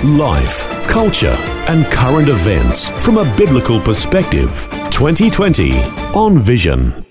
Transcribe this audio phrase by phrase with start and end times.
[0.00, 1.36] Life, culture,
[1.68, 4.66] and current events from a biblical perspective.
[4.90, 5.78] 2020
[6.12, 7.06] on Vision.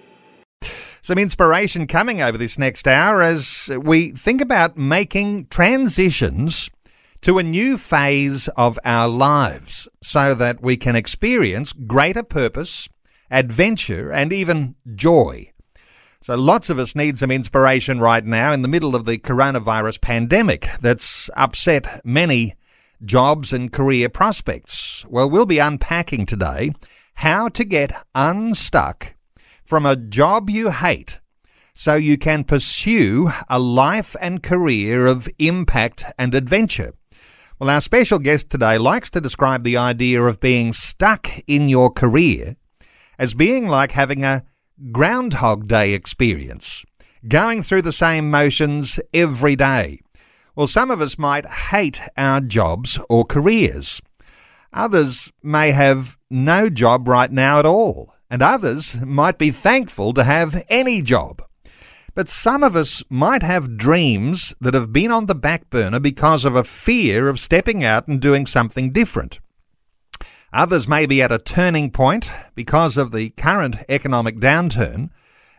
[1.01, 6.69] Some inspiration coming over this next hour as we think about making transitions
[7.21, 12.89] to a new phase of our lives so that we can experience greater purpose,
[13.29, 15.49] adventure, and even joy.
[16.23, 20.01] So, lots of us need some inspiration right now in the middle of the coronavirus
[20.01, 22.55] pandemic that's upset many
[23.03, 25.05] jobs and career prospects.
[25.07, 26.73] Well, we'll be unpacking today
[27.15, 29.15] how to get unstuck
[29.63, 31.19] from a job you hate
[31.73, 36.93] so you can pursue a life and career of impact and adventure.
[37.59, 41.91] Well, our special guest today likes to describe the idea of being stuck in your
[41.91, 42.55] career
[43.19, 44.43] as being like having a
[44.91, 46.83] Groundhog Day experience,
[47.27, 49.99] going through the same motions every day.
[50.55, 54.01] Well, some of us might hate our jobs or careers.
[54.73, 60.23] Others may have no job right now at all, and others might be thankful to
[60.25, 61.41] have any job.
[62.13, 66.43] But some of us might have dreams that have been on the back burner because
[66.43, 69.39] of a fear of stepping out and doing something different.
[70.51, 75.09] Others may be at a turning point because of the current economic downturn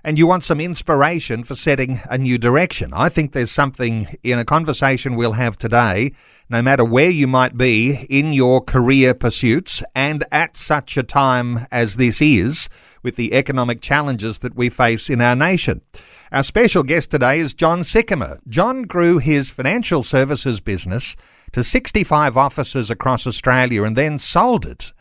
[0.04, 2.92] and you want some inspiration for setting a new direction.
[2.92, 6.12] I think there's something in a conversation we'll have today,
[6.48, 11.66] no matter where you might be in your career pursuits, and at such a time
[11.70, 12.68] as this is,
[13.02, 15.82] with the economic challenges that we face in our nation.
[16.32, 18.38] Our special guest today is John Sycamore.
[18.48, 21.14] John grew his financial services business
[21.52, 24.92] to 65 offices across Australia and then sold it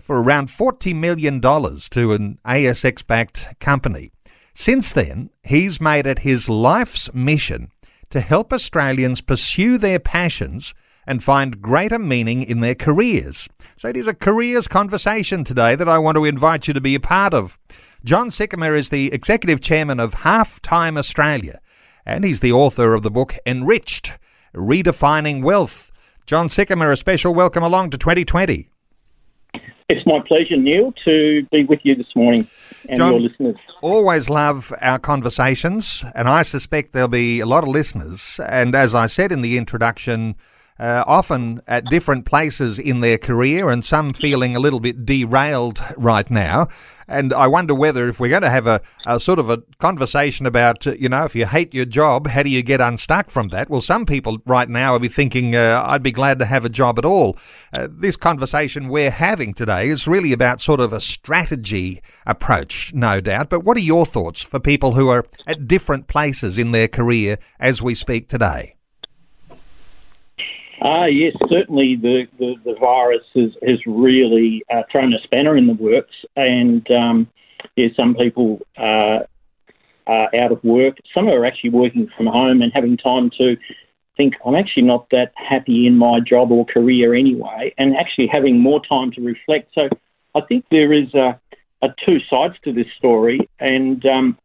[0.00, 4.12] for around $40 million to an ASX backed company.
[4.54, 7.70] Since then, he's made it his life's mission
[8.10, 10.74] to help Australians pursue their passions
[11.06, 13.48] and find greater meaning in their careers.
[13.76, 16.94] So it is a careers conversation today that I want to invite you to be
[16.94, 17.58] a part of.
[18.04, 21.60] John Sycamore is the executive chairman of Half Time Australia,
[22.04, 24.18] and he's the author of the book Enriched
[24.54, 25.90] Redefining Wealth.
[26.26, 28.68] John Sycamore, a special welcome along to 2020.
[29.88, 32.46] It's my pleasure, Neil, to be with you this morning
[32.88, 33.56] and John, your listeners.
[33.82, 38.38] Always love our conversations, and I suspect there'll be a lot of listeners.
[38.48, 40.36] And as I said in the introduction,
[40.80, 45.82] uh, often at different places in their career and some feeling a little bit derailed
[45.98, 46.66] right now.
[47.06, 50.46] And I wonder whether if we're going to have a, a sort of a conversation
[50.46, 53.48] about, uh, you know, if you hate your job, how do you get unstuck from
[53.48, 53.68] that?
[53.68, 56.70] Well, some people right now will be thinking, uh, I'd be glad to have a
[56.70, 57.36] job at all.
[57.74, 63.20] Uh, this conversation we're having today is really about sort of a strategy approach, no
[63.20, 63.50] doubt.
[63.50, 67.36] But what are your thoughts for people who are at different places in their career
[67.58, 68.76] as we speak today?
[70.82, 75.66] Ah, yes, certainly the, the, the virus has, has really uh, thrown a spanner in
[75.66, 77.28] the works, and um,
[77.76, 79.20] yeah, some people uh,
[80.06, 80.96] are out of work.
[81.14, 83.56] Some are actually working from home and having time to
[84.16, 88.58] think, I'm actually not that happy in my job or career anyway, and actually having
[88.58, 89.72] more time to reflect.
[89.74, 89.88] So
[90.34, 91.38] I think there is a,
[91.82, 94.38] a two sides to this story, and um,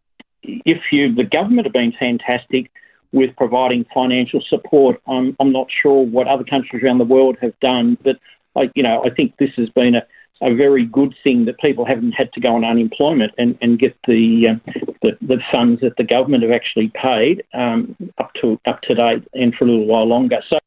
[0.44, 2.72] if you, the government have been fantastic
[3.16, 5.02] with providing financial support.
[5.08, 8.18] I'm, I'm not sure what other countries around the world have done, but
[8.58, 10.04] I, you know, I think this has been a,
[10.42, 13.96] a very good thing that people haven't had to go on unemployment and, and get
[14.06, 14.72] the, uh,
[15.02, 19.24] the, the funds that the government have actually paid um, up to up to date
[19.34, 20.42] and for a little while longer.
[20.50, 20.58] So,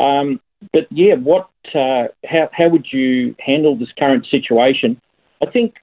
[0.00, 0.40] um,
[0.72, 5.00] but yeah, what uh, how how would you handle this current situation?
[5.42, 5.74] I think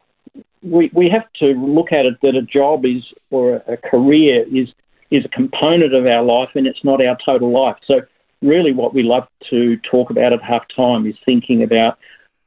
[0.61, 4.69] we we have to look at it that a job is or a career is
[5.11, 7.77] is a component of our life and it's not our total life.
[7.85, 8.01] So,
[8.41, 11.97] really, what we love to talk about at half time is thinking about,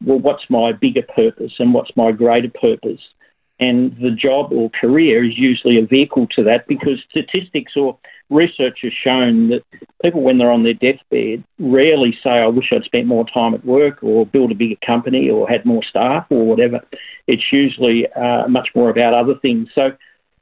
[0.05, 3.01] well, what's my bigger purpose and what's my greater purpose?
[3.59, 7.99] And the job or career is usually a vehicle to that because statistics or
[8.31, 9.63] research has shown that
[10.03, 13.65] people, when they're on their deathbed, rarely say, I wish I'd spent more time at
[13.65, 16.81] work or built a bigger company or had more staff or whatever.
[17.27, 19.69] It's usually uh, much more about other things.
[19.75, 19.91] So,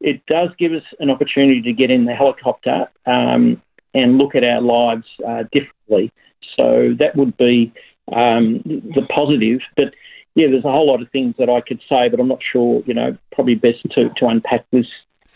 [0.01, 3.61] it does give us an opportunity to get in the helicopter um,
[3.95, 6.13] and look at our lives uh, differently.
[6.59, 7.73] So that would be
[8.13, 9.61] um, the positive.
[9.77, 9.95] But
[10.35, 12.83] yeah, there's a whole lot of things that I could say, but I'm not sure.
[12.87, 14.87] You know, probably best to, to unpack this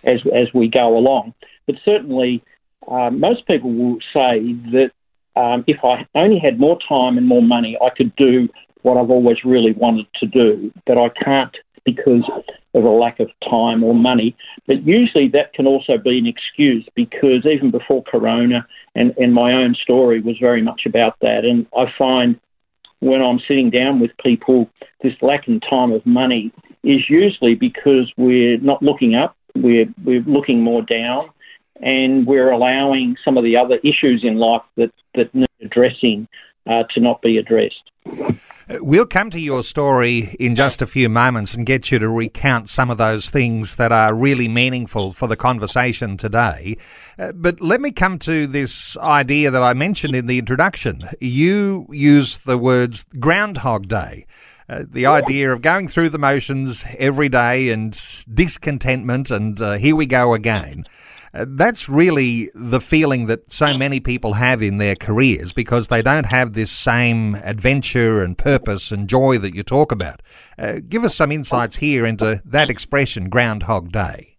[0.04, 1.34] as as we go along.
[1.66, 2.42] But certainly,
[2.88, 4.90] uh, most people will say that
[5.34, 8.48] um, if I only had more time and more money, I could do
[8.82, 12.22] what I've always really wanted to do, but I can't because
[12.74, 14.36] of a lack of time or money.
[14.66, 19.52] But usually that can also be an excuse because even before Corona, and, and my
[19.52, 21.44] own story was very much about that.
[21.44, 22.38] And I find
[23.00, 24.70] when I'm sitting down with people,
[25.02, 26.52] this lack in time of money
[26.84, 31.30] is usually because we're not looking up, we're, we're looking more down,
[31.80, 36.28] and we're allowing some of the other issues in life that, that need addressing
[36.66, 37.91] uh, to not be addressed.
[38.80, 42.68] We'll come to your story in just a few moments and get you to recount
[42.68, 46.76] some of those things that are really meaningful for the conversation today.
[47.18, 51.08] Uh, but let me come to this idea that I mentioned in the introduction.
[51.20, 54.26] You use the words Groundhog Day.
[54.68, 57.92] Uh, the idea of going through the motions every day and
[58.32, 60.86] discontentment, and uh, here we go again.
[61.34, 66.02] Uh, that's really the feeling that so many people have in their careers because they
[66.02, 70.20] don't have this same adventure and purpose and joy that you talk about.
[70.58, 74.36] Uh, give us some insights here into that expression, Groundhog Day.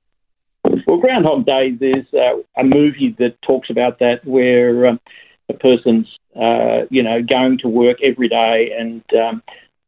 [0.85, 4.99] Well, Groundhog Day, there's uh, a movie that talks about that where um,
[5.49, 9.41] a person's, uh, you know, going to work every day and um,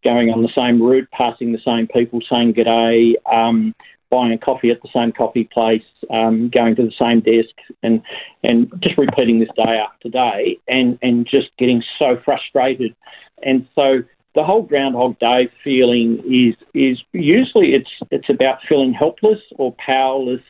[0.03, 3.15] going on the same route, passing the same people, saying good day.
[3.31, 3.75] Um,
[4.09, 8.01] buying a coffee at the same coffee place, um, going to the same desk, and
[8.43, 12.95] and just repeating this day after day, and and just getting so frustrated,
[13.43, 14.03] and so
[14.35, 20.43] the whole Groundhog Day feeling is is usually it's it's about feeling helpless or powerless,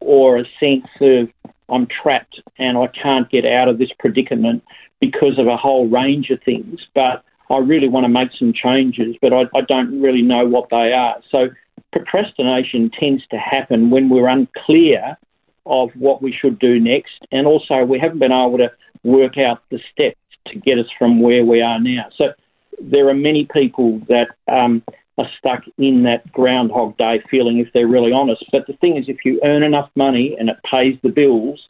[0.00, 1.28] or a sense of
[1.68, 4.64] I'm trapped and I can't get out of this predicament
[5.00, 7.24] because of a whole range of things, but.
[7.52, 10.92] I really want to make some changes, but I, I don't really know what they
[10.92, 11.16] are.
[11.32, 11.48] So
[11.92, 15.16] procrastination tends to happen when we're unclear
[15.66, 18.70] of what we should do next, and also we haven't been able to
[19.04, 20.16] work out the steps
[20.46, 22.06] to get us from where we are now.
[22.16, 22.32] So
[22.80, 24.82] there are many people that um,
[25.18, 28.44] are stuck in that Groundhog Day feeling if they're really honest.
[28.50, 31.60] But the thing is, if you earn enough money and it pays the bills,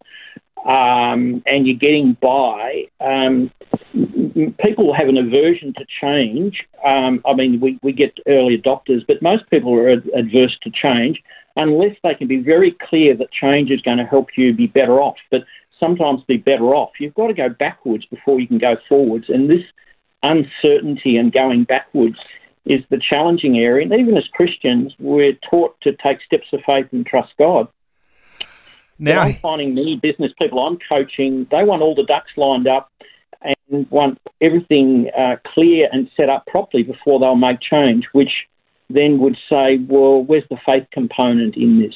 [0.64, 3.50] um, and you're getting by, um,
[4.58, 6.64] people have an aversion to change.
[6.84, 11.22] Um, I mean, we, we get early adopters, but most people are adverse to change
[11.56, 15.00] unless they can be very clear that change is going to help you be better
[15.00, 15.16] off.
[15.30, 15.42] But
[15.78, 19.26] sometimes be better off, you've got to go backwards before you can go forwards.
[19.28, 19.64] And this
[20.22, 22.18] uncertainty and going backwards
[22.66, 23.84] is the challenging area.
[23.84, 27.66] And even as Christians, we're taught to take steps of faith and trust God.
[29.00, 32.92] Now, I'm finding many business people I'm coaching, they want all the ducks lined up
[33.42, 38.28] and want everything uh, clear and set up properly before they'll make change, which
[38.90, 41.94] then would say, well, where's the faith component in this?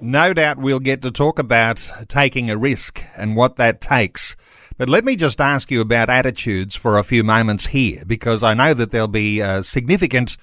[0.00, 4.36] No doubt we'll get to talk about taking a risk and what that takes.
[4.76, 8.54] But let me just ask you about attitudes for a few moments here, because I
[8.54, 10.36] know that there'll be a significant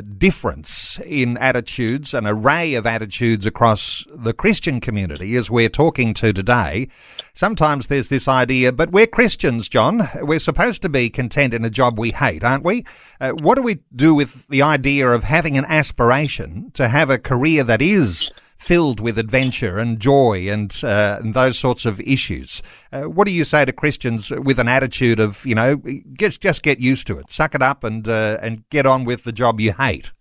[0.00, 6.32] difference in attitudes, an array of attitudes across the Christian community as we're talking to
[6.32, 6.88] today.
[7.34, 10.08] Sometimes there's this idea, but we're Christians, John.
[10.22, 12.84] We're supposed to be content in a job we hate, aren't we?
[13.20, 17.18] Uh, what do we do with the idea of having an aspiration to have a
[17.18, 18.30] career that is
[18.62, 22.62] filled with adventure and joy and, uh, and those sorts of issues.
[22.92, 25.82] Uh, what do you say to Christians with an attitude of, you know,
[26.14, 29.24] just, just get used to it, suck it up and, uh, and get on with
[29.24, 30.12] the job you hate?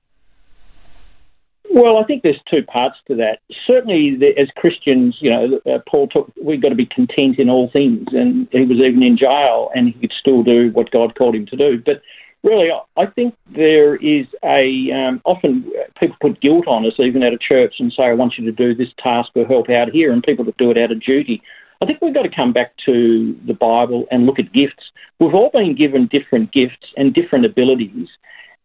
[1.73, 3.39] Well, I think there's two parts to that.
[3.65, 7.69] Certainly, as Christians, you know, uh, Paul took, we've got to be content in all
[7.71, 11.35] things, and he was even in jail, and he could still do what God called
[11.35, 11.81] him to do.
[11.85, 12.01] But
[12.43, 17.33] really, I think there is a um, often people put guilt on us, even at
[17.33, 20.11] a church, and say, "I want you to do this task or help out here,"
[20.11, 21.41] and people do it out of duty.
[21.81, 24.83] I think we've got to come back to the Bible and look at gifts.
[25.19, 28.07] We've all been given different gifts and different abilities,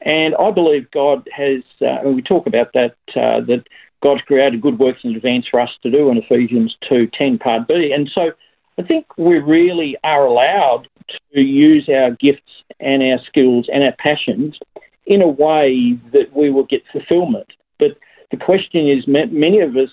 [0.00, 1.62] and I believe God has.
[1.80, 3.64] Uh, and we talk about that uh, that
[4.02, 7.68] God's created good works in advance for us to do in Ephesians two ten part
[7.68, 8.32] B, and so.
[8.78, 10.88] I think we really are allowed
[11.34, 12.42] to use our gifts
[12.80, 14.58] and our skills and our passions
[15.06, 17.46] in a way that we will get fulfillment.
[17.78, 17.98] But
[18.30, 19.90] the question is, many of us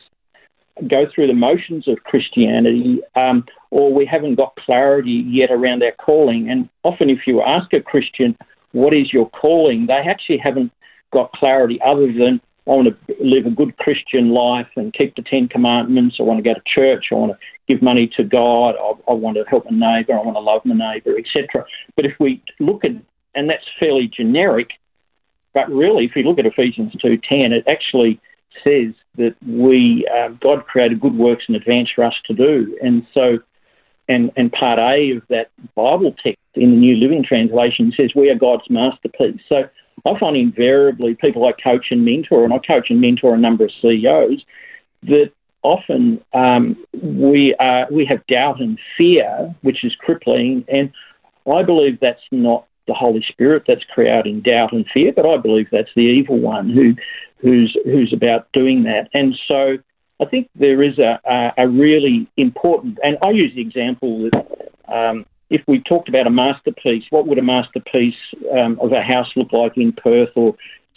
[0.87, 5.91] go through the motions of Christianity, um, or we haven't got clarity yet around our
[5.91, 6.49] calling.
[6.49, 8.35] And often, if you ask a Christian,
[8.71, 10.71] what is your calling, they actually haven't
[11.11, 15.22] got clarity other than I want to live a good Christian life and keep the
[15.22, 16.17] Ten Commandments.
[16.20, 17.05] I want to go to church.
[17.12, 18.75] I want to give money to God.
[18.79, 20.13] I, I want to help my neighbour.
[20.13, 21.65] I want to love my neighbour, etc.
[21.96, 22.91] But if we look at,
[23.36, 24.70] and that's fairly generic,
[25.53, 28.20] But really, if you look at Ephesians 2.10, it actually
[28.63, 32.77] says that we uh, God created good works in advance for us to do.
[32.82, 33.39] And so,
[34.08, 38.29] and, and part A of that Bible text in the New Living Translation says we
[38.29, 39.41] are God's masterpiece.
[39.50, 39.63] So
[40.05, 43.65] I find invariably people I coach and mentor, and I coach and mentor a number
[43.65, 44.43] of CEOs,
[45.03, 45.31] that
[45.62, 50.91] often um, we are we have doubt and fear, which is crippling, and
[51.51, 55.67] I believe that's not the Holy Spirit that's creating doubt and fear, but I believe
[55.72, 56.95] that's the evil one who
[57.38, 59.10] who's who's about doing that.
[59.13, 59.77] And so
[60.22, 64.72] I think there is a, a, a really important, and I use the example that
[64.93, 68.15] um, if we talked about a masterpiece, what would a masterpiece
[68.57, 70.55] um, of a house look like in Perth or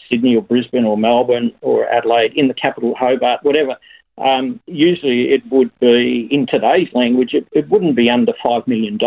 [0.08, 3.76] Sydney or Brisbane or Melbourne or Adelaide, in the capital Hobart, whatever?
[4.16, 8.98] Um, usually it would be, in today's language, it, it wouldn't be under $5 million.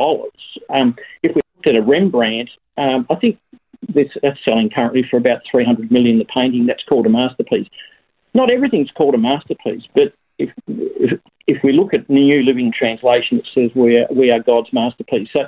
[0.70, 3.40] Um, if we looked at a Rembrandt, um, I think
[3.96, 6.20] that's, that's selling currently for about 300 million.
[6.20, 7.68] The painting that's called a masterpiece.
[8.36, 13.40] Not everything's called a masterpiece, but if, if, if we look at New Living Translation,
[13.40, 15.30] it says we are, we are God's masterpiece.
[15.34, 15.42] So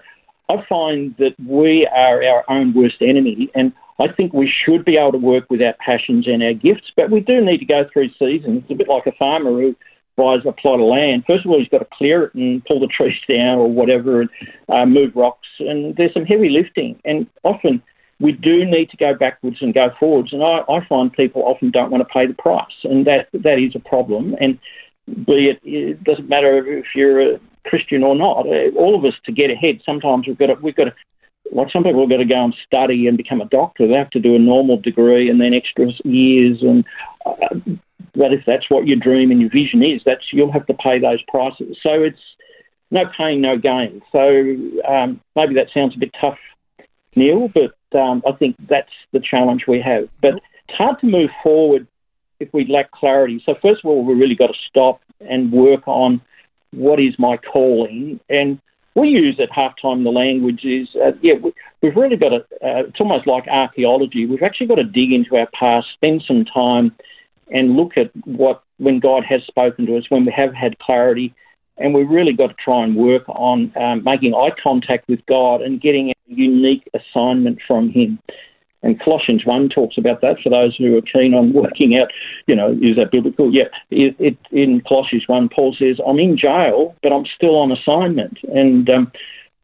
[0.49, 4.97] I find that we are our own worst enemy, and I think we should be
[4.97, 7.83] able to work with our passions and our gifts, but we do need to go
[7.93, 8.63] through seasons.
[8.63, 9.75] It's a bit like a farmer who
[10.17, 11.23] buys a plot of land.
[11.27, 14.21] First of all, he's got to clear it and pull the trees down or whatever
[14.21, 14.29] and
[14.69, 16.99] uh, move rocks, and there's some heavy lifting.
[17.05, 17.81] And often
[18.19, 21.69] we do need to go backwards and go forwards, and I, I find people often
[21.69, 24.35] don't want to pay the price, and that that is a problem.
[24.41, 24.57] And
[25.07, 28.45] be it, it doesn't matter if you're a Christian or not.
[28.75, 30.93] All of us to get ahead, sometimes we've got to, we've got to
[31.51, 33.87] like some people have got to go and study and become a doctor.
[33.87, 36.61] They have to do a normal degree and then extra years.
[36.61, 36.85] And
[37.25, 37.75] uh,
[38.13, 40.99] but if that's what your dream and your vision is, that's you'll have to pay
[40.99, 41.77] those prices.
[41.81, 42.19] So it's
[42.89, 44.01] no pain, no gain.
[44.11, 44.55] So
[44.87, 46.39] um, maybe that sounds a bit tough,
[47.15, 50.09] Neil, but um, I think that's the challenge we have.
[50.21, 51.87] But it's hard to move forward
[52.41, 53.41] if we lack clarity.
[53.45, 56.21] So first of all, we've really got to stop and work on
[56.71, 58.59] what is my calling and
[58.95, 61.53] we use at halftime the language is, uh, yeah, we,
[61.87, 64.25] have really got to, uh, it's almost like archaeology.
[64.25, 66.95] We've actually got to dig into our past, spend some time
[67.49, 71.33] and look at what, when God has spoken to us, when we have had clarity,
[71.77, 75.61] and we've really got to try and work on um, making eye contact with God
[75.61, 78.19] and getting a unique assignment from Him.
[78.83, 82.11] And Colossians 1 talks about that for those who are keen on working out,
[82.47, 83.53] you know, is that biblical?
[83.53, 83.65] Yeah.
[83.89, 88.39] It, it, in Colossians 1, Paul says, I'm in jail, but I'm still on assignment.
[88.43, 89.11] And um,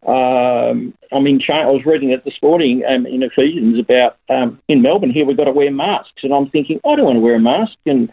[0.05, 1.67] um, I'm in jail.
[1.67, 5.37] I was reading it this morning um, in Ephesians about um, in Melbourne here, we've
[5.37, 6.23] got to wear masks.
[6.23, 7.75] And I'm thinking, I don't want to wear a mask.
[7.85, 8.11] And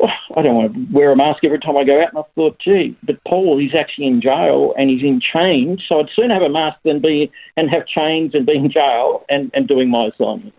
[0.00, 2.08] oh, I don't want to wear a mask every time I go out.
[2.08, 6.00] And I thought, gee, but Paul, he's actually in jail and he's in chains, so
[6.00, 9.50] I'd sooner have a mask than be and have chains and be in jail and,
[9.54, 10.54] and doing my assignment.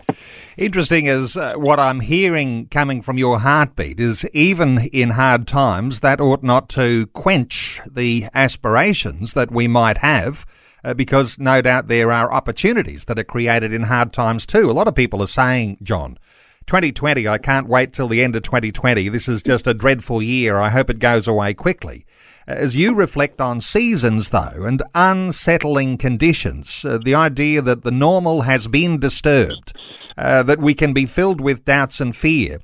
[0.57, 6.01] Interesting is uh, what I'm hearing coming from your heartbeat is even in hard times,
[6.01, 10.45] that ought not to quench the aspirations that we might have.
[10.83, 14.67] Uh, because no doubt there are opportunities that are created in hard times too.
[14.67, 16.17] A lot of people are saying, John,
[16.68, 19.10] 2020, I can't wait till the end of 2020.
[19.10, 20.58] This is just a dreadful year.
[20.58, 22.06] I hope it goes away quickly.
[22.48, 28.41] As you reflect on seasons, though, and unsettling conditions, uh, the idea that the normal
[28.41, 29.74] has been disturbed,
[30.18, 32.60] uh, that we can be filled with doubts and fear,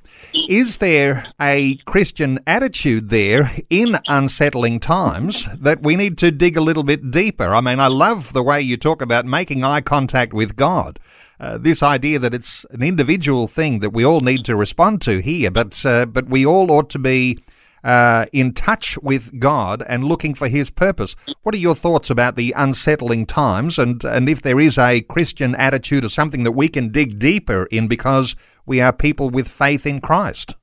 [0.50, 6.62] is there a Christian attitude there in unsettling times that we need to dig a
[6.62, 7.54] little bit deeper?
[7.54, 11.00] I mean, I love the way you talk about making eye contact with God.
[11.40, 15.20] Uh, this idea that it's an individual thing that we all need to respond to
[15.20, 17.38] here, but uh, but we all ought to be
[17.84, 21.16] uh, in touch with God and looking for His purpose.
[21.44, 25.54] What are your thoughts about the unsettling times, and and if there is a Christian
[25.56, 29.86] attitude or something that we can dig deeper in because we are people with faith
[29.86, 30.56] in Christ?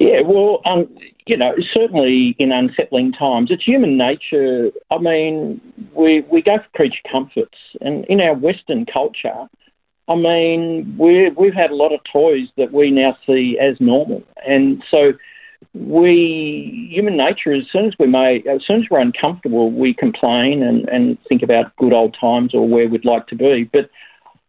[0.00, 0.88] Yeah, well, um,
[1.26, 4.70] you know, certainly in unsettling times, it's human nature.
[4.90, 5.60] I mean,
[5.94, 9.48] we we go for creature comforts, and in our Western culture,
[10.08, 14.22] I mean, we we've had a lot of toys that we now see as normal,
[14.46, 15.12] and so
[15.72, 17.54] we human nature.
[17.54, 21.42] As soon as we may, as soon as we're uncomfortable, we complain and and think
[21.42, 23.64] about good old times or where we'd like to be.
[23.72, 23.88] But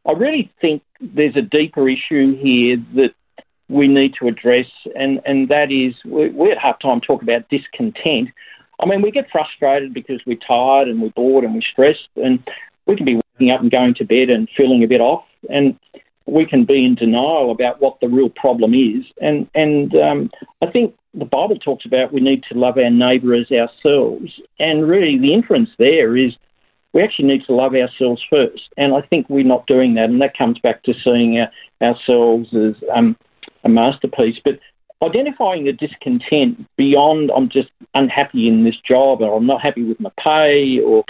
[0.06, 3.14] I really think there's a deeper issue here that
[3.70, 8.30] we need to address, and, and that is we, we at halftime talk about discontent.
[8.80, 12.40] I mean, we get frustrated because we're tired and we're bored and we're stressed, and
[12.86, 15.80] we can be waking up and going to bed and feeling a bit off, and
[16.28, 19.06] we can be in denial about what the real problem is.
[19.22, 20.32] And and um,
[20.62, 24.88] I think the Bible talks about we need to love our neighbour as ourselves, and
[24.88, 26.34] really the inference there is
[26.96, 28.70] we actually need to love ourselves first.
[28.78, 30.06] And I think we're not doing that.
[30.06, 31.50] And that comes back to seeing our,
[31.86, 33.18] ourselves as um,
[33.66, 34.38] a masterpiece.
[34.44, 34.60] But
[35.04, 40.00] identifying the discontent beyond I'm just unhappy in this job or I'm not happy with
[40.00, 41.04] my pay or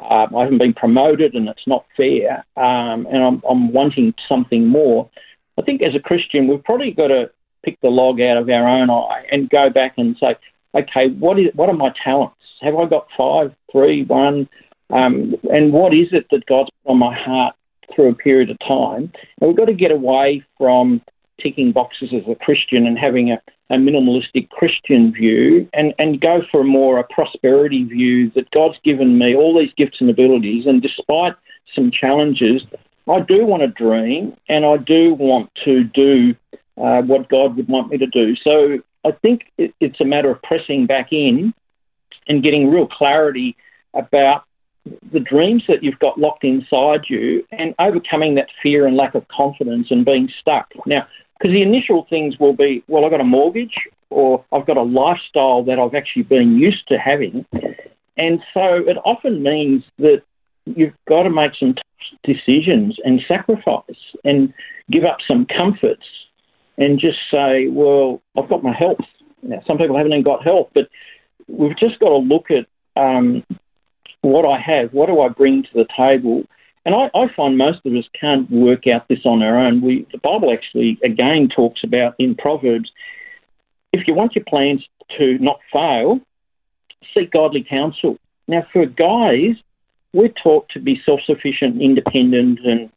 [0.00, 4.66] um, I haven't been promoted and it's not fair um, and I'm, I'm wanting something
[4.66, 5.10] more.
[5.58, 7.30] I think as a Christian, we've probably got to
[7.64, 10.36] pick the log out of our own eye and go back and say,
[10.74, 12.36] okay, what is what are my talents?
[12.60, 14.48] Have I got five, three, one?
[14.90, 17.54] Um, and what is it that God's put on my heart
[17.94, 19.12] through a period of time?
[19.40, 21.00] And we've got to get away from
[21.40, 26.42] ticking boxes as a Christian and having a, a minimalistic Christian view and, and go
[26.50, 30.66] for a more a prosperity view that God's given me all these gifts and abilities
[30.66, 31.34] and despite
[31.74, 32.62] some challenges,
[33.08, 36.34] I do want to dream and I do want to do
[36.76, 38.34] uh, what God would want me to do.
[38.36, 41.54] So I think it, it's a matter of pressing back in
[42.26, 43.56] and getting real clarity
[43.92, 44.44] about
[45.12, 49.26] the dreams that you've got locked inside you and overcoming that fear and lack of
[49.28, 50.68] confidence and being stuck.
[50.86, 51.06] Now,
[51.38, 53.74] because the initial things will be, well, I've got a mortgage
[54.10, 57.44] or I've got a lifestyle that I've actually been used to having.
[58.16, 60.22] And so it often means that
[60.66, 61.84] you've got to make some tough
[62.22, 63.82] decisions and sacrifice
[64.22, 64.54] and
[64.90, 66.06] give up some comforts
[66.78, 68.98] and just say, well, I've got my health.
[69.42, 70.88] Now, some people haven't even got health, but
[71.48, 72.66] we've just got to look at
[73.00, 73.44] um,
[74.22, 76.44] what I have, what do I bring to the table,
[76.84, 79.80] and I, I, find most of us can't work out this on our own.
[79.80, 82.90] We, the Bible actually, again, talks about in Proverbs
[83.94, 84.84] if you want your plans
[85.18, 86.18] to not fail,
[87.14, 88.18] seek godly counsel.
[88.48, 89.56] Now, for guys,
[90.12, 92.90] we're taught to be self sufficient, independent, and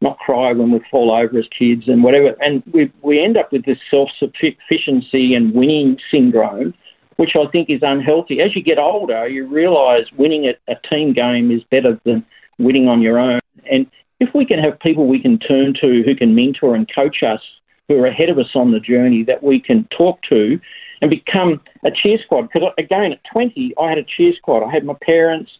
[0.00, 2.34] not cry when we fall over as kids and whatever.
[2.40, 6.72] And we, we end up with this self sufficiency and winning syndrome,
[7.16, 8.40] which I think is unhealthy.
[8.40, 12.24] As you get older, you realise winning at a team game is better than
[12.60, 13.40] winning on your own.
[13.70, 13.86] And
[14.20, 17.40] if we can have people we can turn to who can mentor and coach us,
[17.88, 20.60] who are ahead of us on the journey, that we can talk to
[21.00, 22.42] and become a cheer squad.
[22.42, 24.64] Because uh, again, at 20, I had a cheer squad.
[24.64, 25.50] I had my parents,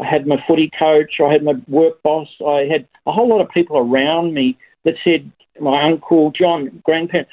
[0.00, 3.40] I had my footy coach, I had my work boss, I had a whole lot
[3.40, 7.28] of people around me that said, my uncle, John, grandparent,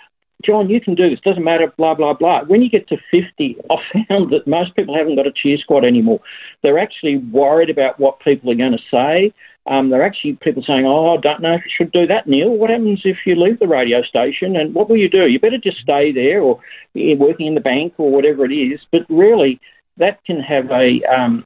[0.45, 1.19] John, you can do this.
[1.19, 2.43] Doesn't matter, blah, blah, blah.
[2.45, 3.75] When you get to 50, I
[4.07, 6.19] found that most people haven't got a cheer squad anymore.
[6.63, 9.33] They're actually worried about what people are going to say.
[9.67, 12.49] Um, they're actually people saying, oh, I don't know if you should do that, Neil.
[12.49, 15.27] What happens if you leave the radio station and what will you do?
[15.27, 16.59] You better just stay there or
[16.93, 18.79] you're working in the bank or whatever it is.
[18.91, 19.59] But really,
[19.97, 21.45] that can have a, um,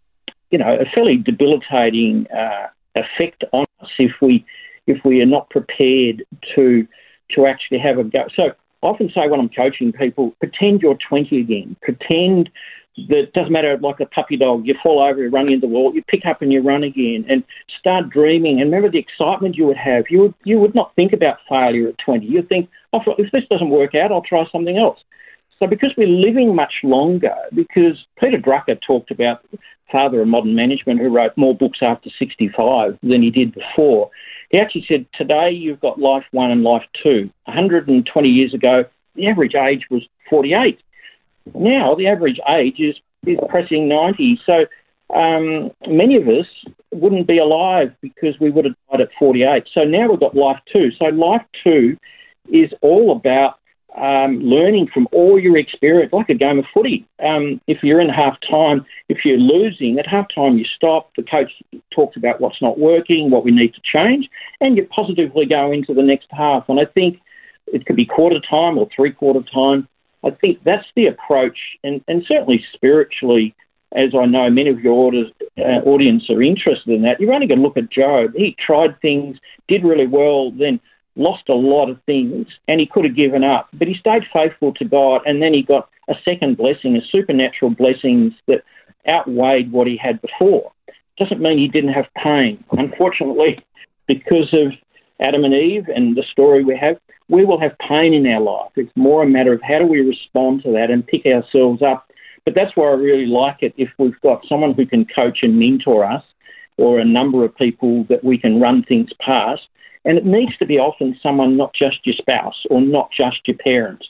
[0.50, 4.46] you know, a fairly debilitating uh, effect on us if we,
[4.88, 6.24] if we are not prepared
[6.56, 6.88] to,
[7.32, 8.28] to actually have a go.
[8.34, 8.54] So
[8.86, 11.76] often say when I'm coaching people, pretend you're 20 again.
[11.82, 12.50] Pretend
[13.10, 15.94] that doesn't matter, like a puppy dog, you fall over, you run into the wall,
[15.94, 17.44] you pick up and you run again, and
[17.78, 18.62] start dreaming.
[18.62, 20.06] And remember the excitement you would have.
[20.10, 22.26] You would you would not think about failure at 20.
[22.26, 25.00] You'd think, oh, if this doesn't work out, I'll try something else.
[25.60, 29.44] So because we're living much longer, because Peter Drucker talked about
[29.92, 34.10] father of modern management who wrote more books after 65 than he did before.
[34.50, 37.30] He actually said, today you've got life one and life two.
[37.46, 40.80] 120 years ago, the average age was 48.
[41.54, 44.40] Now the average age is, is pressing 90.
[44.46, 44.66] So
[45.16, 46.48] um, many of us
[46.92, 49.68] wouldn't be alive because we would have died at 48.
[49.74, 50.90] So now we've got life two.
[50.98, 51.98] So life two
[52.52, 53.60] is all about
[53.98, 57.08] um, learning from all your experience, like a game of footy.
[57.24, 61.24] Um, if you're in half time, if you're losing, at half time you stop, the
[61.24, 61.52] coach
[61.94, 64.30] talks about what's not working, what we need to change,
[64.60, 66.68] and you positively go into the next half.
[66.68, 67.20] And I think
[67.68, 69.88] it could be quarter time or three quarter time.
[70.24, 73.56] I think that's the approach, and, and certainly spiritually,
[73.96, 77.22] as I know many of your orders, uh, audience are interested in that.
[77.22, 78.34] You're only going to look at Job.
[78.36, 80.82] He tried things, did really well, then
[81.16, 84.74] lost a lot of things, and he could have given up, but he stayed faithful
[84.74, 88.64] to God, and then he got a second blessing, a supernatural blessings that
[89.08, 90.72] outweighed what he had before.
[91.18, 92.64] Doesn't mean he didn't have pain.
[92.72, 93.64] Unfortunately,
[94.08, 94.74] because of
[95.20, 96.98] Adam and Eve and the story we have,
[97.30, 98.72] we will have pain in our life.
[98.76, 102.08] It's more a matter of how do we respond to that and pick ourselves up.
[102.44, 105.58] But that's why I really like it if we've got someone who can coach and
[105.58, 106.24] mentor us
[106.78, 109.62] or a number of people that we can run things past
[110.06, 113.58] and it needs to be often someone, not just your spouse or not just your
[113.58, 114.08] parents.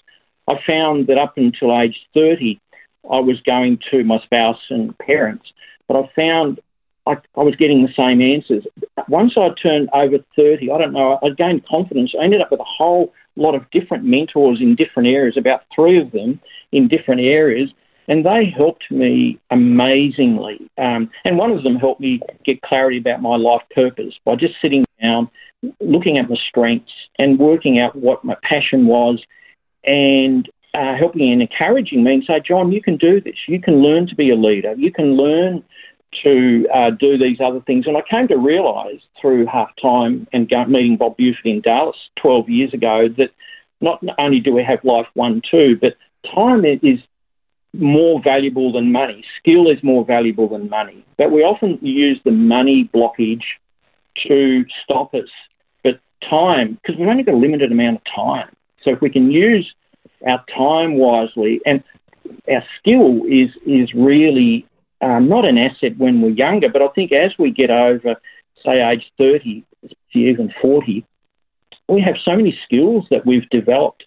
[0.48, 2.60] I found that up until age 30,
[3.12, 5.46] I was going to my spouse and parents,
[5.88, 6.60] but I found
[7.08, 8.66] I, I was getting the same answers.
[9.08, 12.14] Once I turned over 30, I don't know, I gained confidence.
[12.20, 16.02] I ended up with a whole lot of different mentors in different areas, about three
[16.02, 16.40] of them
[16.72, 17.70] in different areas.
[18.08, 20.70] And they helped me amazingly.
[20.78, 24.56] Um, and one of them helped me get clarity about my life purpose by just
[24.62, 25.30] sitting down,
[25.80, 29.22] looking at my strengths, and working out what my passion was,
[29.84, 33.36] and uh, helping and encouraging me and say, John, you can do this.
[33.48, 34.74] You can learn to be a leader.
[34.78, 35.63] You can learn
[36.24, 37.88] to uh, do these other things.
[37.88, 42.50] And I came to realise through half time and meeting Bob Buford in Dallas 12
[42.50, 43.32] years ago that
[43.82, 45.96] not only do we have life one, two, but
[46.34, 47.00] time is
[47.80, 49.24] more valuable than money.
[49.40, 51.06] Skill is more valuable than money.
[51.18, 53.44] But we often use the money blockage
[54.28, 55.30] to stop us.
[55.84, 58.56] But time, because we've only got a limited amount of time.
[58.84, 59.74] So if we can use
[60.28, 61.84] our time wisely, and
[62.50, 64.66] our skill is is really
[65.02, 68.16] um, not an asset when we're younger, but I think as we get over,
[68.64, 69.64] say, age 30,
[70.14, 71.06] even 40,
[71.90, 74.06] we have so many skills that we've developed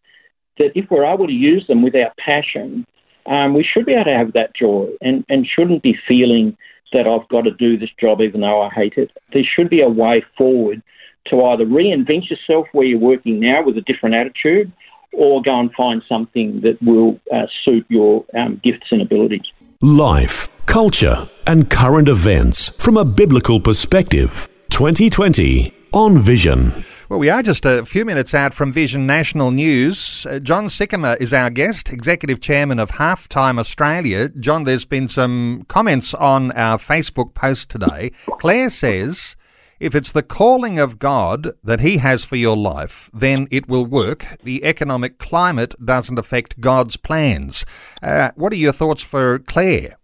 [0.58, 2.86] that if we're able to use them with our passion,
[3.28, 6.56] um, we should be able to have that joy and, and shouldn't be feeling
[6.92, 9.10] that I've got to do this job even though I hate it.
[9.32, 10.82] There should be a way forward
[11.26, 14.72] to either reinvent yourself where you're working now with a different attitude
[15.12, 19.42] or go and find something that will uh, suit your um, gifts and abilities.
[19.82, 24.48] Life, culture, and current events from a biblical perspective.
[24.70, 26.84] 2020 on Vision.
[27.08, 30.26] Well, we are just a few minutes out from Vision National News.
[30.26, 34.28] Uh, John Sycamore is our guest, Executive Chairman of Halftime Australia.
[34.28, 38.10] John, there's been some comments on our Facebook post today.
[38.38, 39.36] Claire says,
[39.80, 43.86] if it's the calling of God that He has for your life, then it will
[43.86, 44.26] work.
[44.42, 47.64] The economic climate doesn't affect God's plans.
[48.02, 49.96] Uh, what are your thoughts for Claire?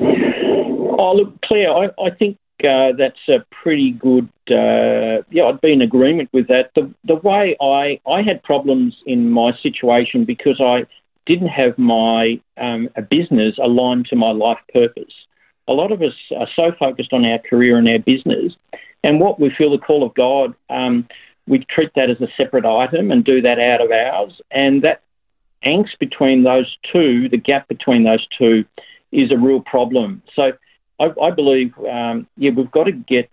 [0.00, 4.28] Oh, look, Claire, I, I think uh, that's a pretty good.
[4.50, 6.70] Uh, yeah, I'd be in agreement with that.
[6.74, 10.86] The the way I I had problems in my situation because I
[11.26, 15.12] didn't have my um, a business aligned to my life purpose.
[15.68, 18.54] A lot of us are so focused on our career and our business,
[19.04, 20.54] and what we feel the call of God.
[20.70, 21.06] Um,
[21.46, 25.02] we treat that as a separate item and do that out of ours, and that
[25.64, 28.64] angst between those two, the gap between those two,
[29.12, 30.22] is a real problem.
[30.34, 30.52] So
[31.00, 33.30] I, I believe, um, yeah, we've got to get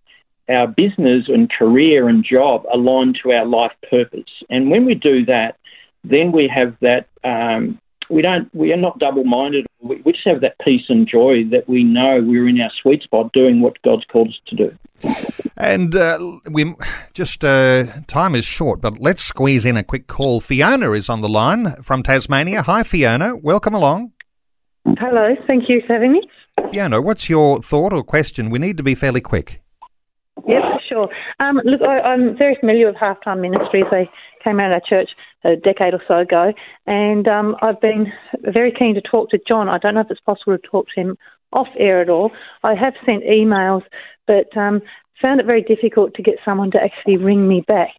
[0.48, 4.30] our business and career and job aligned to our life purpose.
[4.50, 5.58] And when we do that,
[6.04, 7.08] then we have that.
[7.24, 7.80] Um,
[8.12, 8.54] we don't.
[8.54, 9.66] We are not double-minded.
[9.82, 13.02] We, we just have that peace and joy that we know we're in our sweet
[13.02, 14.78] spot doing what God's called us to do.
[15.58, 16.76] And uh, we
[17.14, 20.40] just uh, time is short, but let's squeeze in a quick call.
[20.40, 22.62] Fiona is on the line from Tasmania.
[22.62, 23.36] Hi, Fiona.
[23.36, 24.12] Welcome along.
[25.00, 25.36] Hello.
[25.48, 26.30] Thank you for having me.
[26.72, 28.50] Fiona, what's your thought or question?
[28.50, 29.62] We need to be fairly quick.
[30.48, 31.10] Yes, for sure.
[31.40, 33.86] Um, look, I, am very familiar with Halftime Ministries.
[33.92, 34.10] They
[34.44, 35.10] came out of our church
[35.44, 36.54] a decade or so ago,
[36.86, 39.70] and um, I've been very keen to talk to John.
[39.70, 41.18] I don't know if it's possible to talk to him
[41.54, 42.32] off air at all.
[42.64, 43.84] I have sent emails,
[44.28, 44.82] but um,
[45.22, 47.90] found it very difficult to get someone to actually ring me back.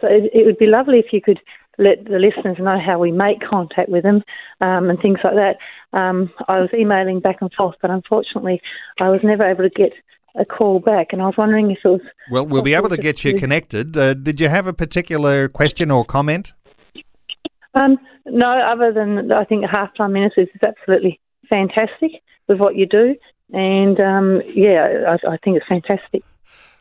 [0.00, 1.40] So it, it would be lovely if you could
[1.82, 4.22] let the listeners know how we make contact with them
[4.60, 5.56] um, and things like that.
[5.96, 8.60] Um, I was emailing back and forth, but unfortunately,
[9.00, 9.92] I was never able to get
[10.34, 12.00] a call back, and I was wondering if it was.
[12.30, 13.96] Well, we'll be able to get you connected.
[13.96, 16.54] Uh, did you have a particular question or comment?
[17.74, 22.12] Um, no, other than I think halftime ministers is absolutely fantastic
[22.48, 23.14] with what you do,
[23.52, 26.22] and um, yeah, I, I think it's fantastic.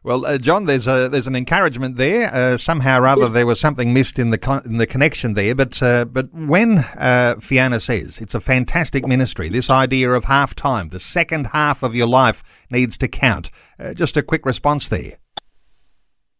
[0.03, 2.33] Well, uh, John, there's a there's an encouragement there.
[2.33, 5.53] Uh, somehow or other, there was something missed in the con- in the connection there.
[5.53, 10.55] But uh, but when uh, Fiona says it's a fantastic ministry, this idea of half
[10.55, 13.51] time, the second half of your life needs to count.
[13.79, 15.19] Uh, just a quick response there.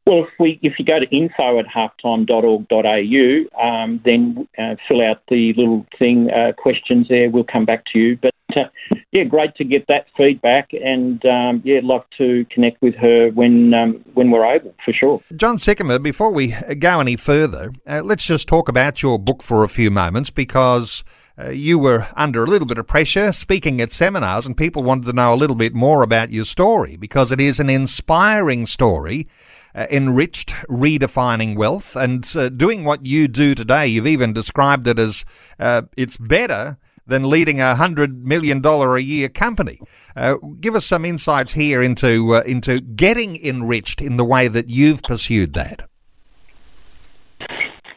[0.08, 5.22] Well, if we if you go to info at halftime.org.au, um, then uh, fill out
[5.30, 7.30] the little thing questions there.
[7.30, 8.18] We'll come back to you.
[8.20, 12.96] But uh, yeah, great to get that feedback, and um, yeah, love to connect with
[12.96, 15.22] her when um, when we're able, for sure.
[15.36, 19.64] John Sycamore, before we go any further, uh, let's just talk about your book for
[19.64, 21.04] a few moments because.
[21.40, 25.06] Uh, you were under a little bit of pressure speaking at seminars, and people wanted
[25.06, 29.28] to know a little bit more about your story because it is an inspiring story,
[29.74, 33.88] uh, enriched, redefining wealth, and uh, doing what you do today.
[33.88, 35.26] You've even described it as
[35.58, 39.80] uh, it's better than leading a hundred million dollar a year company.
[40.16, 44.70] Uh, give us some insights here into uh, into getting enriched in the way that
[44.70, 45.88] you've pursued that.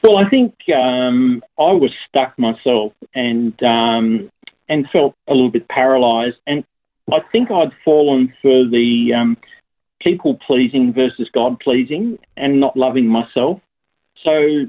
[0.03, 4.31] Well, I think um, I was stuck myself and um,
[4.69, 6.65] and felt a little bit paralysed, and
[7.11, 9.37] I think I'd fallen for the um,
[10.01, 13.61] people pleasing versus God pleasing, and not loving myself.
[14.23, 14.67] So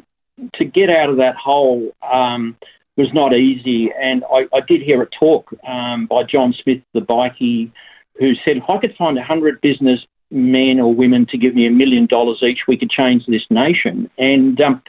[0.53, 2.57] to get out of that hole, um,
[2.97, 3.91] was not easy.
[3.99, 7.71] And I, I did hear a talk um, by John Smith, the bikie,
[8.17, 9.99] who said if I could find 100 business
[10.31, 14.09] men or women to give me a million dollars each, we could change this nation.
[14.17, 14.81] And um,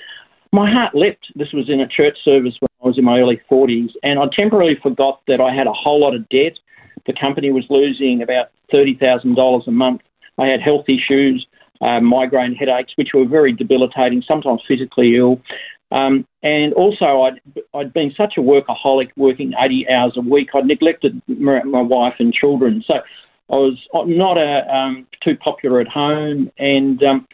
[0.52, 1.26] my heart leapt.
[1.34, 4.24] This was in a church service when I was in my early 40s, and I
[4.34, 6.58] temporarily forgot that I had a whole lot of debt.
[7.06, 10.00] The company was losing about $30,000 a month.
[10.38, 11.46] I had health issues,
[11.80, 15.40] uh, migraine headaches, which were very debilitating, sometimes physically ill.
[15.92, 17.40] Um, and also, I'd,
[17.75, 22.33] I'd been such a workaholic, working 80 hours a week, I'd neglected my, wife and
[22.33, 22.83] children.
[22.87, 22.94] So
[23.51, 26.51] I was not a, um, too popular at home.
[26.59, 27.29] And um,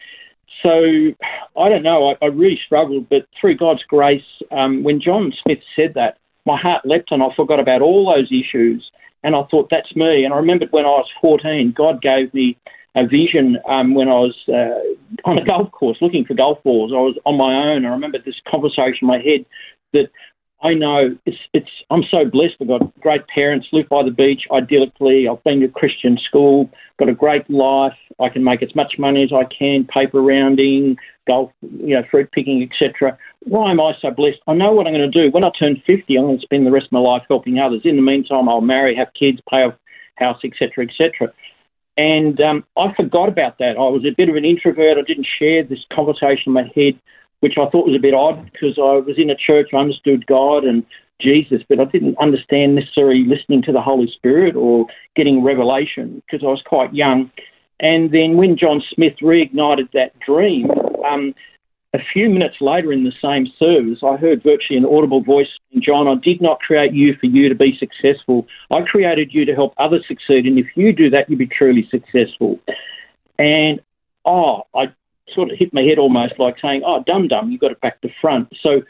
[0.61, 3.09] so I don't know, I, I, really struggled.
[3.09, 7.27] But through God's grace, um, when John Smith said that, my heart leapt and I
[7.35, 8.89] forgot about all those issues.
[9.23, 10.25] And I thought, that's me.
[10.25, 12.57] And I remembered when I was 14, God gave me
[12.95, 16.91] a vision um, when I was uh, on a golf course looking for golf balls.
[16.91, 17.85] I was on my own.
[17.85, 19.45] I remember this conversation in my head
[19.93, 20.09] that
[20.63, 22.55] I know it's it's I'm so blessed.
[22.61, 25.29] I've got great parents, live by the beach idyllically.
[25.29, 27.97] I've been to Christian school, got a great life.
[28.21, 30.95] I can make as much money as I can, paper rounding,
[31.27, 33.17] golf, you know, fruit picking, etc.
[33.41, 34.39] Why am I so blessed?
[34.47, 35.31] I know what I'm going to do.
[35.31, 37.81] When I turn 50, I'm going to spend the rest of my life helping others.
[37.83, 39.73] In the meantime, I'll marry, have kids, pay off
[40.15, 41.33] house, etc., etc.
[41.97, 43.77] And um, I forgot about that.
[43.77, 44.97] I was a bit of an introvert.
[44.97, 46.99] I didn't share this conversation in my head,
[47.41, 50.25] which I thought was a bit odd because I was in a church, I understood
[50.25, 50.85] God and
[51.21, 56.43] Jesus, but I didn't understand necessarily listening to the Holy Spirit or getting revelation because
[56.43, 57.31] I was quite young.
[57.79, 60.69] And then when John Smith reignited that dream,
[61.05, 61.35] um,
[61.93, 65.83] a few minutes later in the same service, I heard virtually an audible voice saying,
[65.85, 68.47] John, I did not create you for you to be successful.
[68.71, 70.45] I created you to help others succeed.
[70.45, 72.59] And if you do that, you'll be truly successful.
[73.37, 73.79] And,
[74.25, 74.85] oh, I
[75.33, 78.01] sort of hit my head almost like saying, oh, dum dum, you've got it back
[78.01, 78.49] to front.
[78.61, 78.81] So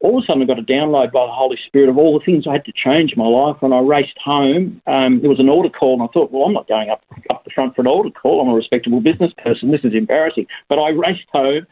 [0.00, 2.24] all of a sudden I got a download by the Holy Spirit of all the
[2.24, 3.56] things I had to change in my life.
[3.62, 4.82] And I raced home.
[4.88, 7.44] Um, there was an altar call, and I thought, well, I'm not going up up
[7.44, 8.40] the front for an altar call.
[8.40, 9.70] I'm a respectable business person.
[9.70, 10.46] This is embarrassing.
[10.68, 11.66] But I raced home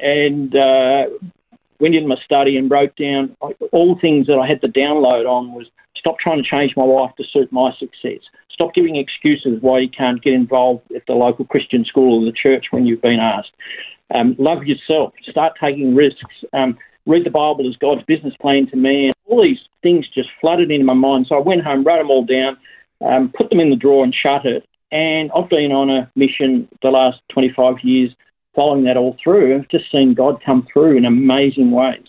[0.00, 1.04] and uh,
[1.80, 3.36] went into my study and wrote down
[3.72, 7.12] all things that I had to download on was stop trying to change my life
[7.16, 8.20] to suit my success.
[8.50, 12.36] Stop giving excuses why you can't get involved at the local Christian school or the
[12.36, 13.50] church when you've been asked.
[14.14, 15.12] Um, love yourself.
[15.28, 16.44] Start taking risks.
[16.52, 19.06] Um, read the Bible as God's business plan to me.
[19.06, 21.26] And all these things just flooded into my mind.
[21.28, 22.56] So I went home, wrote them all down,
[23.04, 24.66] um, put them in the drawer and shut it.
[24.92, 28.12] And I've been on a mission the last 25 years
[28.56, 32.02] following that all through, just seen God come through in amazing ways.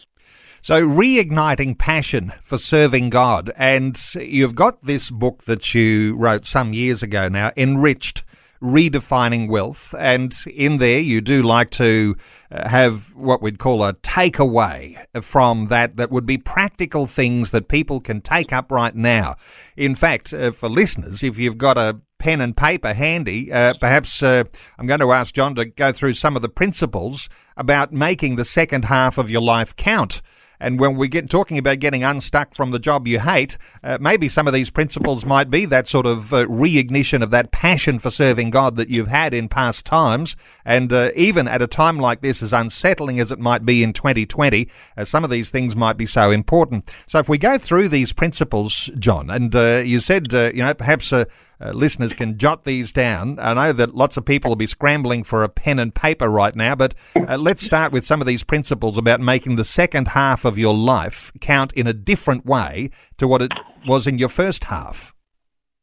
[0.61, 3.51] So, reigniting passion for serving God.
[3.55, 8.23] And you've got this book that you wrote some years ago now, Enriched
[8.61, 9.93] Redefining Wealth.
[9.97, 12.15] And in there, you do like to
[12.51, 17.67] uh, have what we'd call a takeaway from that, that would be practical things that
[17.67, 19.35] people can take up right now.
[19.75, 24.23] In fact, uh, for listeners, if you've got a pen and paper handy, uh, perhaps
[24.23, 24.43] uh,
[24.77, 28.45] I'm going to ask John to go through some of the principles about making the
[28.45, 30.21] second half of your life count.
[30.59, 34.27] And when we get talking about getting unstuck from the job you hate, uh, maybe
[34.27, 38.09] some of these principles might be that sort of uh, reignition of that passion for
[38.09, 40.35] serving God that you've had in past times.
[40.65, 43.93] And uh, even at a time like this, as unsettling as it might be in
[43.93, 46.91] 2020, uh, some of these things might be so important.
[47.05, 50.73] So if we go through these principles, John, and uh, you said, uh, you know,
[50.73, 51.13] perhaps
[51.59, 53.39] uh, listeners can jot these down.
[53.39, 56.55] I know that lots of people will be scrambling for a pen and paper right
[56.55, 60.45] now, but uh, let's start with some of these principles about making the second half
[60.45, 63.51] of your life count in a different way to what it
[63.87, 65.13] was in your first half.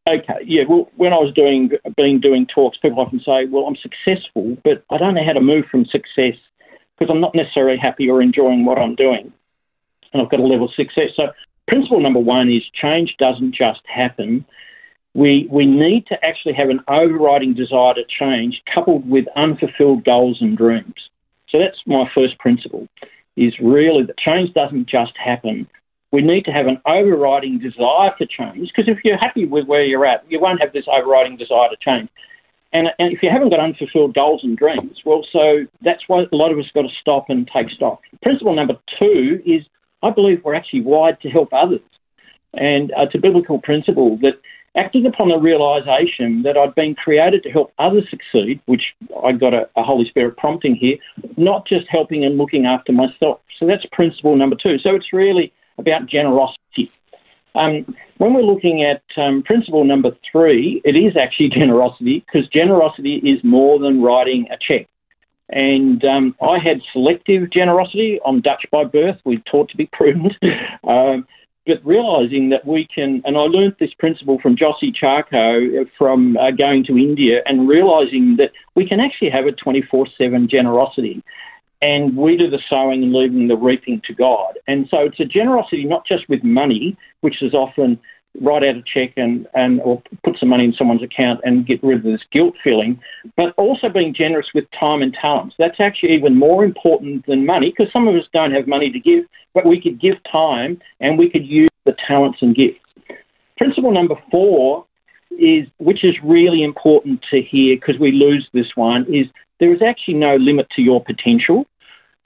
[0.08, 0.64] Okay, yeah.
[0.68, 4.84] Well, when I was doing been doing talks, people often say, "Well, I'm successful, but
[4.90, 6.36] I don't know how to move from success
[6.98, 9.32] because I'm not necessarily happy or enjoying what I'm doing,
[10.12, 11.32] and I've got a level of success." So,
[11.66, 14.44] principle number one is change doesn't just happen
[15.14, 20.38] we, we need to actually have an overriding desire to change coupled with unfulfilled goals
[20.40, 20.94] and dreams.
[21.48, 22.88] So that's my first principle
[23.36, 25.68] is really that change doesn't just happen.
[26.12, 29.84] We need to have an overriding desire for change because if you're happy with where
[29.84, 32.08] you're at, you won't have this overriding desire to change.
[32.72, 36.36] And, and if you haven't got unfulfilled goals and dreams, well, so that's why a
[36.36, 38.00] lot of us got to stop and take stock.
[38.22, 39.62] Principle number two is
[40.02, 41.80] I believe we're actually wired to help others.
[42.52, 44.34] And it's a biblical principle that
[44.76, 49.54] acting upon the realization that I'd been created to help others succeed, which I got
[49.54, 50.96] a, a, Holy Spirit prompting here,
[51.36, 53.40] not just helping and looking after myself.
[53.58, 54.78] So that's principle number two.
[54.78, 56.90] So it's really about generosity.
[57.54, 63.16] Um, when we're looking at um, principle number three, it is actually generosity because generosity
[63.16, 64.88] is more than writing a check.
[65.50, 68.18] And um, I had selective generosity.
[68.26, 69.16] I'm Dutch by birth.
[69.24, 70.32] We're taught to be prudent.
[71.66, 76.50] but realizing that we can, and I learned this principle from Jossy Chacko from uh,
[76.50, 81.22] going to India and realizing that we can actually have a 24 7 generosity.
[81.80, 84.58] And we do the sowing and leaving the reaping to God.
[84.66, 87.98] And so it's a generosity not just with money, which is often
[88.40, 91.82] write out a check and, and or put some money in someone's account and get
[91.82, 93.00] rid of this guilt feeling,
[93.36, 95.54] but also being generous with time and talents.
[95.58, 98.98] That's actually even more important than money because some of us don't have money to
[98.98, 102.80] give, but we could give time and we could use the talents and gifts.
[103.56, 104.84] Principle number four
[105.30, 109.26] is, which is really important to hear because we lose this one, is
[109.60, 111.66] there is actually no limit to your potential.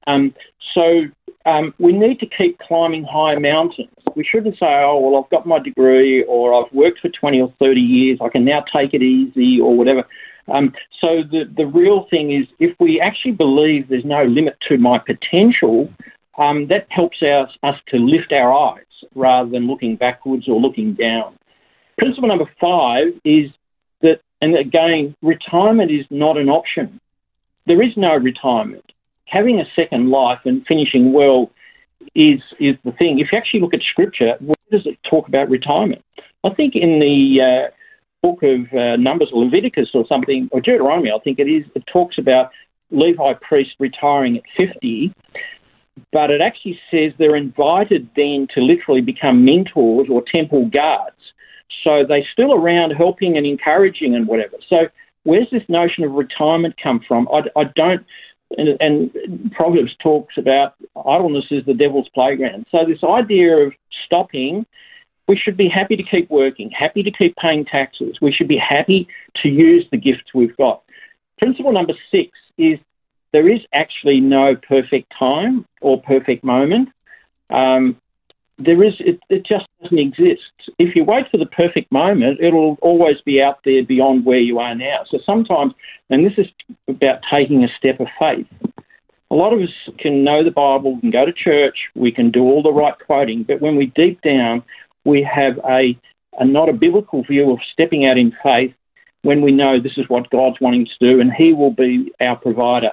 [0.07, 0.35] Um,
[0.75, 1.03] so
[1.49, 3.89] um, we need to keep climbing higher mountains.
[4.15, 7.53] We shouldn't say, oh, well, I've got my degree or I've worked for 20 or
[7.59, 10.07] 30 years, I can now take it easy or whatever.
[10.49, 14.77] Um, so the, the real thing is if we actually believe there's no limit to
[14.77, 15.91] my potential,
[16.37, 18.85] um, that helps us, us to lift our eyes
[19.15, 21.35] rather than looking backwards or looking down.
[21.97, 23.51] Principle number five is
[24.03, 27.01] that, and again, retirement is not an option.
[27.67, 28.93] There is no retirement
[29.29, 31.51] having a second life and finishing well
[32.15, 33.19] is is the thing.
[33.19, 36.03] If you actually look at Scripture, where does it talk about retirement?
[36.45, 37.71] I think in the uh,
[38.23, 41.65] book of uh, Numbers, or Leviticus, or something, or Deuteronomy, I think it is.
[41.75, 42.51] It talks about
[42.91, 45.13] Levi priests retiring at fifty,
[46.13, 51.17] but it actually says they're invited then to literally become mentors or temple guards.
[51.85, 54.57] So they're still around helping and encouraging and whatever.
[54.69, 54.89] So
[55.25, 57.29] where's this notion of retirement come from?
[57.33, 58.05] I, I don't
[58.57, 60.75] and, and Proverbs talks about
[61.07, 62.67] idleness is the devil's playground.
[62.71, 63.73] So this idea of
[64.07, 64.65] stopping,
[65.27, 68.17] we should be happy to keep working, happy to keep paying taxes.
[68.23, 69.09] We should be happy
[69.43, 70.83] to use the gifts we've got.
[71.39, 72.79] Principle number six is
[73.33, 76.89] there is actually no perfect time or perfect moment.
[77.51, 78.01] Um,
[78.59, 80.43] there is it, it just doesn't exist.
[80.79, 84.59] If you wait for the perfect moment, it'll always be out there beyond where you
[84.59, 85.05] are now.
[85.11, 85.75] So sometimes,
[86.11, 86.47] and this is
[86.89, 88.47] about taking a step of faith.
[89.31, 89.69] A lot of us
[89.99, 93.45] can know the Bible, can go to church, we can do all the right quoting,
[93.45, 94.63] but when we deep down,
[95.05, 95.97] we have a,
[96.41, 98.75] a not a biblical view of stepping out in faith
[99.23, 102.37] when we know this is what God's wanting to do and He will be our
[102.37, 102.91] provider.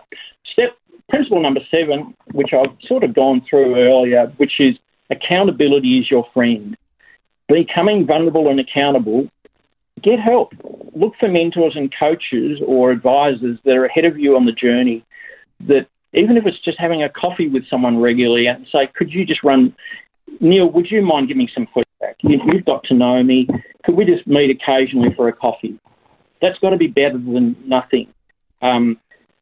[0.52, 0.78] Step
[1.10, 4.76] principle number seven, which I've sort of gone through earlier, which is
[5.10, 6.78] accountability is your friend.
[7.48, 9.30] Becoming vulnerable and accountable,
[10.02, 10.54] get help.
[10.96, 15.06] Look for mentors and coaches or advisors that are ahead of you on the journey.
[15.68, 19.26] That even if it's just having a coffee with someone regularly and say, could you
[19.26, 19.76] just run,
[20.40, 22.18] Neil, would you mind giving some feedback?
[22.22, 23.48] You've got to know me.
[23.84, 25.80] Could we just meet occasionally for a coffee?
[26.42, 28.08] That's got to be better than nothing.
[28.62, 29.00] Um,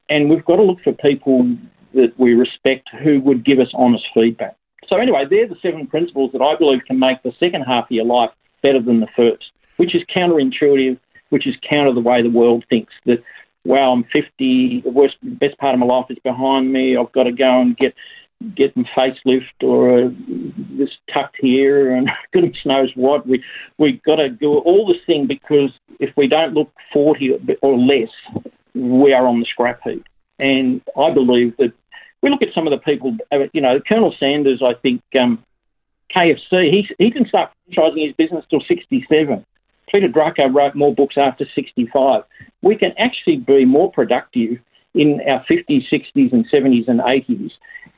[0.09, 1.55] and we've got to look for people
[1.93, 4.57] that we respect who would give us honest feedback.
[4.89, 7.91] So anyway, they're the seven principles that I believe can make the second half of
[7.91, 12.29] your life better than the first, which is counterintuitive, which is counter the way the
[12.29, 13.23] world thinks that,
[13.65, 16.97] wow, I'm 50, the worst, best part of my life is behind me.
[16.97, 17.93] I've got to go and get
[18.55, 20.15] get a facelift or a,
[20.77, 23.25] this tucked here and goodness knows what.
[23.25, 23.43] We
[23.77, 28.09] we got to do all this thing because if we don't look 40 or less,
[28.73, 30.05] we are on the scrap heap.
[30.39, 31.73] And I believe that
[32.23, 35.43] we look at some of the people, uh, you know, Colonel Sanders, I think, um,
[36.15, 39.45] KFC, he, he didn't start franchising his business till 67.
[39.91, 42.23] Peter Drucker wrote more books after 65.
[42.61, 44.57] We can actually be more productive
[44.95, 47.51] in our 50s, 60s, and 70s and 80s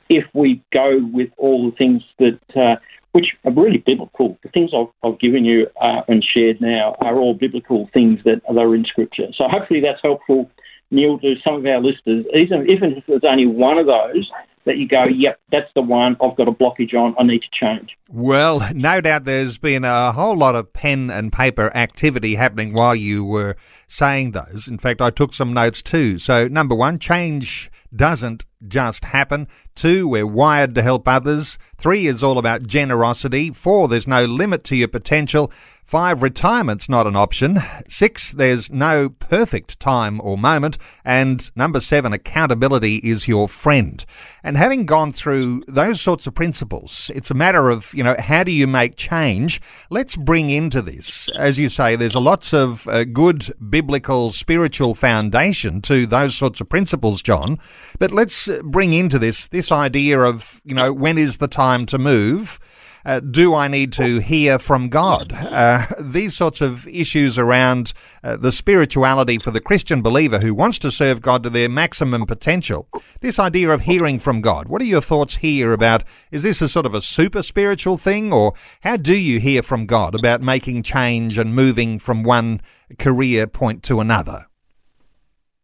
[0.08, 2.76] if we go with all the things that, uh,
[3.12, 4.38] which are really biblical.
[4.42, 8.40] The things I've, I've given you uh, and shared now are all biblical things that
[8.48, 9.28] are in Scripture.
[9.34, 10.50] So hopefully that's helpful
[10.90, 14.30] Neil, to some of our listeners, even, even if there's only one of those
[14.66, 17.48] that you go, yep, that's the one I've got a blockage on, I need to
[17.52, 17.96] change.
[18.08, 22.94] Well, no doubt there's been a whole lot of pen and paper activity happening while
[22.94, 24.66] you were saying those.
[24.68, 26.18] In fact, I took some notes too.
[26.18, 29.46] So, number one, change doesn't just happen.
[29.76, 31.58] Two, we're wired to help others.
[31.78, 33.50] Three is all about generosity.
[33.50, 35.52] Four, there's no limit to your potential.
[35.86, 37.60] Five, retirement's not an option.
[37.88, 40.78] Six, there's no perfect time or moment.
[41.04, 44.04] And number seven, accountability is your friend.
[44.42, 48.42] And having gone through those sorts of principles, it's a matter of, you know, how
[48.42, 49.60] do you make change?
[49.88, 55.80] Let's bring into this, as you say, there's lots of uh, good biblical, spiritual foundation
[55.82, 57.60] to those sorts of principles, John.
[58.00, 61.96] But let's bring into this this idea of, you know, when is the time to
[61.96, 62.58] move?
[63.06, 65.32] Uh, do I need to hear from God?
[65.32, 67.92] Uh, these sorts of issues around
[68.24, 72.26] uh, the spirituality for the Christian believer who wants to serve God to their maximum
[72.26, 72.88] potential.
[73.20, 74.68] This idea of hearing from God.
[74.68, 76.02] What are your thoughts here about?
[76.32, 79.86] Is this a sort of a super spiritual thing, or how do you hear from
[79.86, 82.60] God about making change and moving from one
[82.98, 84.46] career point to another?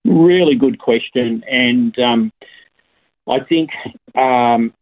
[0.04, 2.32] Really good question, and um,
[3.28, 3.70] I think
[4.14, 4.72] um,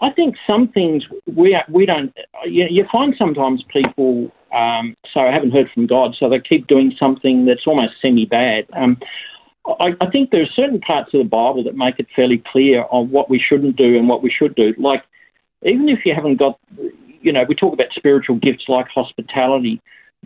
[0.00, 2.14] I think some things we we don't.
[2.46, 6.66] You, you find sometimes people um, so I haven't heard from God, so they keep
[6.66, 8.66] doing something that's almost semi bad.
[8.72, 8.98] Um,
[9.78, 12.84] I, I, think there are certain parts of the Bible that make it fairly clear
[12.90, 14.74] on what we shouldn't do and what we should do.
[14.78, 15.04] Like
[15.62, 16.58] even if you haven't got,
[17.20, 19.80] you know, we talk about spiritual gifts like hospitality.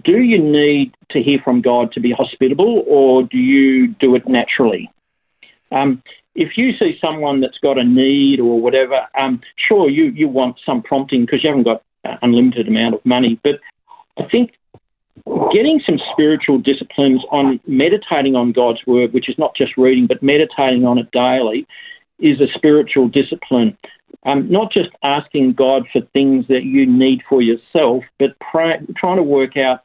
[0.05, 4.27] Do you need to hear from God to be hospitable, or do you do it
[4.27, 4.91] naturally?
[5.71, 6.03] Um,
[6.35, 10.57] if you see someone that's got a need or whatever, um, sure, you, you want
[10.65, 13.39] some prompting because you haven't got an unlimited amount of money.
[13.43, 13.61] But
[14.19, 14.53] I think
[15.53, 20.23] getting some spiritual disciplines on meditating on God's word, which is not just reading, but
[20.23, 21.67] meditating on it daily,
[22.19, 23.77] is a spiritual discipline.
[24.27, 29.17] Um, not just asking God for things that you need for yourself, but pray, trying
[29.17, 29.81] to work out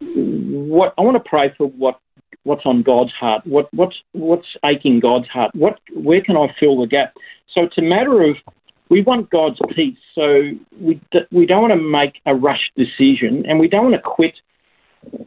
[0.00, 2.00] what I want to pray for what
[2.46, 6.80] what's on God's heart, what what's what's aching God's heart, what where can I fill
[6.80, 7.14] the gap?
[7.52, 8.36] So it's a matter of
[8.88, 11.00] we want God's peace, so we
[11.32, 14.34] we don't want to make a rush decision, and we don't want to quit.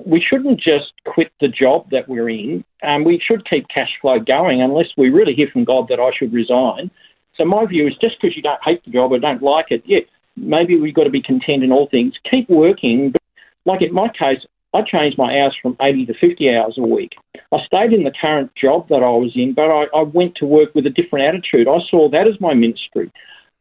[0.06, 2.64] We shouldn't just quit the job that we're in.
[2.84, 6.12] Um, we should keep cash flow going unless we really hear from God that I
[6.18, 6.90] should resign.
[7.38, 9.84] So my view is just because you don't hate the job or don't like it,
[9.86, 10.00] yeah,
[10.36, 12.14] maybe we've got to be content in all things.
[12.30, 13.12] Keep working.
[13.12, 13.22] But
[13.66, 17.14] like in my case, I changed my hours from 80 to 50 hours a week.
[17.52, 20.46] I stayed in the current job that I was in, but I, I went to
[20.46, 21.68] work with a different attitude.
[21.68, 23.12] I saw that as my ministry.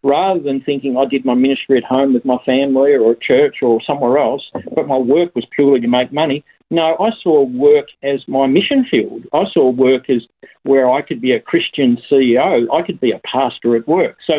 [0.03, 3.57] Rather than thinking I did my ministry at home with my family or at church
[3.63, 4.43] or somewhere else,
[4.75, 8.87] but my work was purely to make money, no, I saw work as my mission
[8.91, 9.25] field.
[9.33, 10.23] I saw work as
[10.65, 12.67] where I could be a Christian CEO.
[12.73, 14.19] I could be a pastor at work.
[14.27, 14.35] So,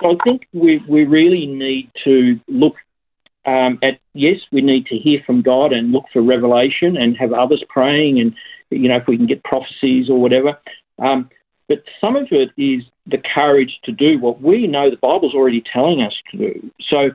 [0.00, 2.74] so I think we, we really need to look
[3.44, 7.32] um, at yes, we need to hear from God and look for revelation and have
[7.32, 8.34] others praying, and
[8.70, 10.58] you know if we can get prophecies or whatever.
[10.98, 11.28] Um,
[11.68, 15.62] but some of it is the courage to do what we know the Bible's already
[15.72, 16.70] telling us to do.
[16.88, 17.10] So,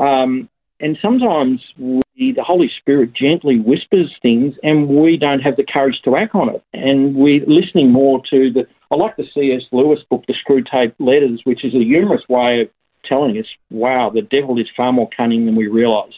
[0.00, 0.48] um,
[0.80, 6.00] and sometimes we, the Holy Spirit gently whispers things, and we don't have the courage
[6.04, 6.62] to act on it.
[6.74, 8.66] And we're listening more to the.
[8.90, 9.62] I like the C.S.
[9.72, 12.68] Lewis book, The Screwtape Letters, which is a humorous way of
[13.04, 16.14] telling us, wow, the devil is far more cunning than we realise.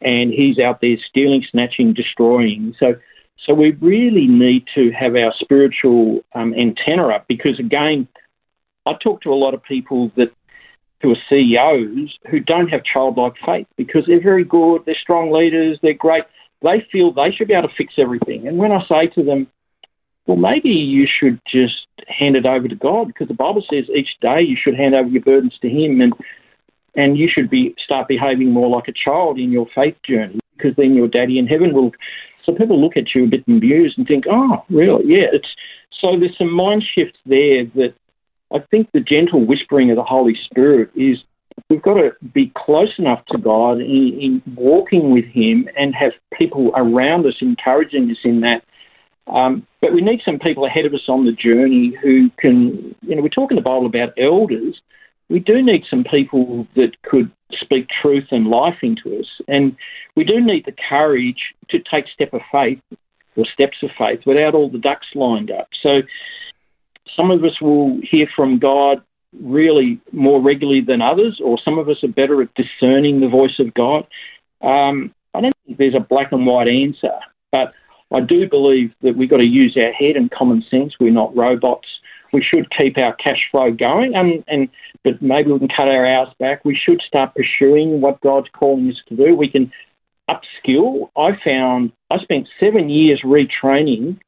[0.00, 2.74] And he's out there stealing, snatching, destroying.
[2.78, 2.94] So,
[3.46, 8.08] so we really need to have our spiritual um, antenna up because, again,
[8.86, 10.32] I talk to a lot of people that
[11.02, 15.78] who are CEOs who don't have childlike faith because they're very good, they're strong leaders,
[15.82, 16.24] they're great.
[16.62, 18.46] They feel they should be able to fix everything.
[18.46, 19.46] And when I say to them,
[20.30, 24.10] well, maybe you should just hand it over to God because the Bible says each
[24.20, 26.14] day you should hand over your burdens to Him and
[26.94, 30.76] and you should be start behaving more like a child in your faith journey because
[30.76, 31.90] then your daddy in heaven will.
[32.44, 35.04] So people look at you a bit amused and think, oh, really?
[35.06, 35.26] Yeah.
[35.32, 35.48] It's
[36.00, 37.94] so there's some mind shifts there that
[38.54, 41.18] I think the gentle whispering of the Holy Spirit is
[41.68, 46.12] we've got to be close enough to God in, in walking with Him and have
[46.38, 48.62] people around us encouraging us in that
[49.26, 53.14] um, but we need some people ahead of us on the journey who can, you
[53.14, 54.80] know, we're talking the Bible about elders.
[55.28, 59.26] We do need some people that could speak truth and life into us.
[59.46, 59.76] And
[60.16, 62.80] we do need the courage to take step of faith
[63.36, 65.68] or steps of faith without all the ducks lined up.
[65.82, 66.02] So
[67.16, 69.02] some of us will hear from God
[69.40, 73.58] really more regularly than others, or some of us are better at discerning the voice
[73.60, 74.06] of God.
[74.60, 77.14] Um, I don't think there's a black and white answer,
[77.52, 77.72] but
[78.12, 80.94] I do believe that we've got to use our head and common sense.
[80.98, 81.88] We're not robots.
[82.32, 84.68] We should keep our cash flow going, and, and
[85.02, 86.64] but maybe we can cut our hours back.
[86.64, 89.34] We should start pursuing what God's calling us to do.
[89.34, 89.72] We can
[90.28, 91.10] upskill.
[91.16, 94.18] I found I spent seven years retraining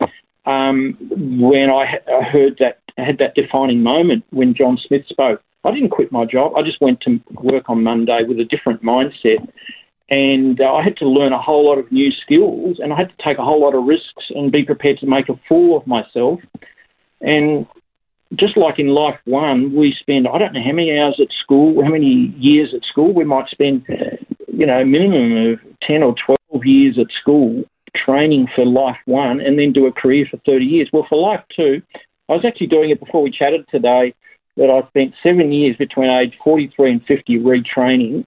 [0.47, 5.41] um, when I, I heard that I had that defining moment when John Smith spoke.
[5.65, 6.55] I didn't quit my job.
[6.57, 9.47] I just went to work on Monday with a different mindset
[10.11, 13.09] and uh, I had to learn a whole lot of new skills, and I had
[13.09, 15.87] to take a whole lot of risks and be prepared to make a fool of
[15.87, 16.41] myself.
[17.21, 17.67] And
[18.35, 21.83] just like in life one, we spend I don't know how many hours at school,
[21.83, 23.13] how many years at school.
[23.13, 23.85] We might spend,
[24.49, 29.41] you know, a minimum of ten or twelve years at school training for life one,
[29.41, 30.89] and then do a career for thirty years.
[30.93, 31.83] Well, for life two,
[32.29, 34.15] I was actually doing it before we chatted today.
[34.59, 38.27] That I spent seven years between age 43 and 50 retraining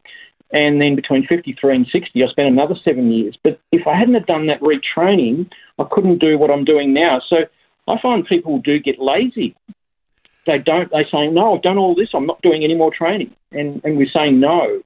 [0.52, 3.38] And then between 53 and 60, I spent another seven years.
[3.43, 7.22] But if I hadn't have done that retraining, I couldn't do what I'm doing now.
[7.28, 7.38] So
[7.88, 9.56] I find people do get lazy.
[10.46, 13.36] They don't, they say, no, I've done all this, I'm not doing any more training.
[13.52, 14.84] And, and we're saying no.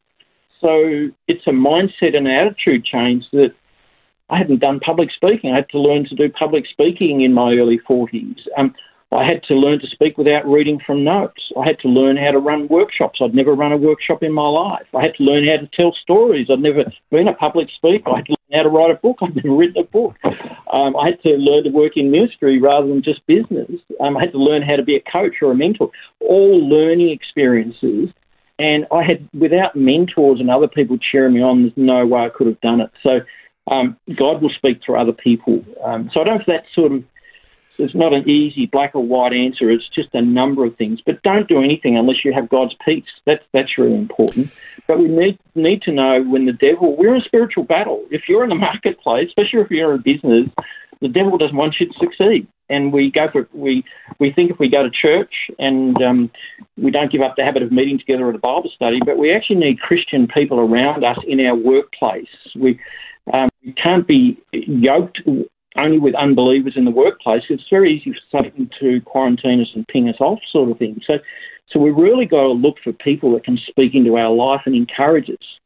[0.61, 3.53] So it's a mindset and attitude change that
[4.29, 5.51] I hadn't done public speaking.
[5.51, 8.37] I had to learn to do public speaking in my early 40s.
[8.57, 8.75] Um,
[9.11, 11.51] I had to learn to speak without reading from notes.
[11.59, 13.19] I had to learn how to run workshops.
[13.21, 14.85] I'd never run a workshop in my life.
[14.95, 16.47] I had to learn how to tell stories.
[16.51, 18.11] I'd never been a public speaker.
[18.11, 19.17] I had to learn how to write a book.
[19.21, 20.15] I'd never written a book.
[20.71, 23.71] Um, I had to learn to work in ministry rather than just business.
[23.99, 25.89] Um, I had to learn how to be a coach or a mentor.
[26.19, 28.09] All learning experiences.
[28.59, 32.29] And I had, without mentors and other people cheering me on, there's no way I
[32.29, 32.91] could have done it.
[33.01, 33.21] So
[33.71, 35.63] um, God will speak through other people.
[35.83, 37.03] Um, so I don't know if that sort of
[37.79, 39.71] it's not an easy black or white answer.
[39.71, 40.99] It's just a number of things.
[41.05, 43.05] But don't do anything unless you have God's peace.
[43.25, 44.51] That's that's really important.
[44.87, 46.95] But we need need to know when the devil.
[46.95, 48.05] We're in a spiritual battle.
[48.11, 50.49] If you're in the marketplace, especially if you're in business,
[51.01, 52.47] the devil doesn't want you to succeed.
[52.69, 53.83] And we go for we
[54.19, 56.31] we think if we go to church and um,
[56.77, 59.33] we don't give up the habit of meeting together at a Bible study, but we
[59.33, 62.27] actually need Christian people around us in our workplace.
[62.55, 62.79] We
[63.33, 65.21] um, we can't be yoked
[65.77, 69.87] only with unbelievers in the workplace, it's very easy for Satan to quarantine us and
[69.87, 70.99] ping us off, sort of thing.
[71.05, 71.19] So,
[71.71, 74.75] so we've really got to look for people that can speak into our life and
[74.75, 75.59] encourage us.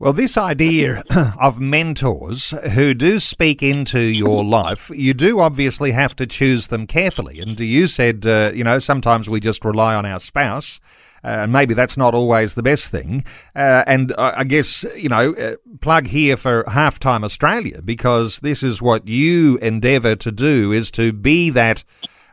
[0.00, 1.02] Well, this idea
[1.40, 6.86] of mentors who do speak into your life, you do obviously have to choose them
[6.86, 7.40] carefully.
[7.40, 10.78] And you said, uh, you know, sometimes we just rely on our spouse.
[11.24, 13.24] Uh, and maybe that's not always the best thing.
[13.54, 18.80] Uh, and I guess, you know, uh, plug here for Halftime Australia because this is
[18.80, 21.84] what you endeavour to do is to be that.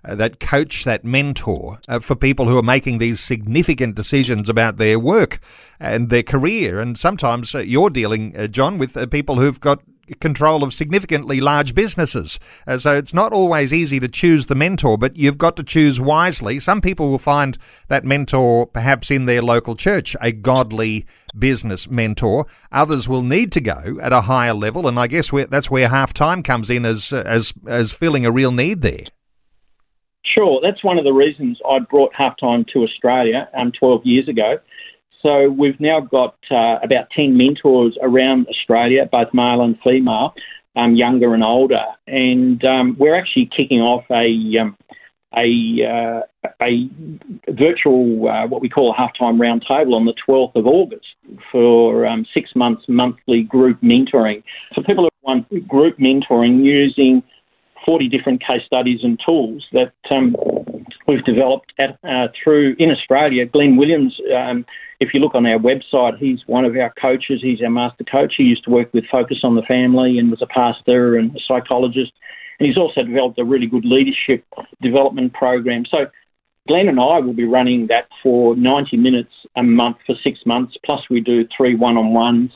[0.08, 4.78] Uh, that coach, that mentor uh, for people who are making these significant decisions about
[4.78, 5.40] their work
[5.80, 6.80] and their career.
[6.80, 9.82] And sometimes you're dealing, John, with people who've got
[10.20, 12.40] control of significantly large businesses.
[12.68, 16.00] Uh, so it's not always easy to choose the mentor, but you've got to choose
[16.00, 16.60] wisely.
[16.60, 21.06] Some people will find that mentor perhaps in their local church, a godly
[21.38, 22.46] business mentor.
[22.72, 26.14] Others will need to go at a higher level, and I guess that's where half
[26.14, 29.04] time comes in as as as filling a real need there.
[30.26, 34.58] Sure, that's one of the reasons I brought halftime to Australia um, 12 years ago
[35.26, 40.36] so we've now got uh, about 10 mentors around Australia, both male and female,
[40.76, 41.84] um, younger and older.
[42.06, 44.78] And um, we're actually kicking off a um,
[45.36, 46.90] a, uh, a
[47.50, 51.08] virtual, uh, what we call a halftime roundtable on the 12th of August
[51.52, 54.44] for um, six months monthly group mentoring.
[54.74, 57.22] So people who want group mentoring using
[57.86, 60.36] 40 different case studies and tools that um,
[61.08, 63.46] we've developed at, uh, through in Australia.
[63.46, 64.66] Glenn Williams, um,
[65.00, 67.40] if you look on our website, he's one of our coaches.
[67.42, 68.36] He's our master coach.
[68.38, 71.40] He used to work with Focus on the Family and was a pastor and a
[71.48, 72.14] psychologist.
[72.60, 74.46] And he's also developed a really good leadership
[74.82, 75.86] development program.
[75.90, 76.08] So
[76.68, 80.76] Glenn and I will be running that for 90 minutes a month for six months,
[80.84, 82.52] plus we do three one-on-ones,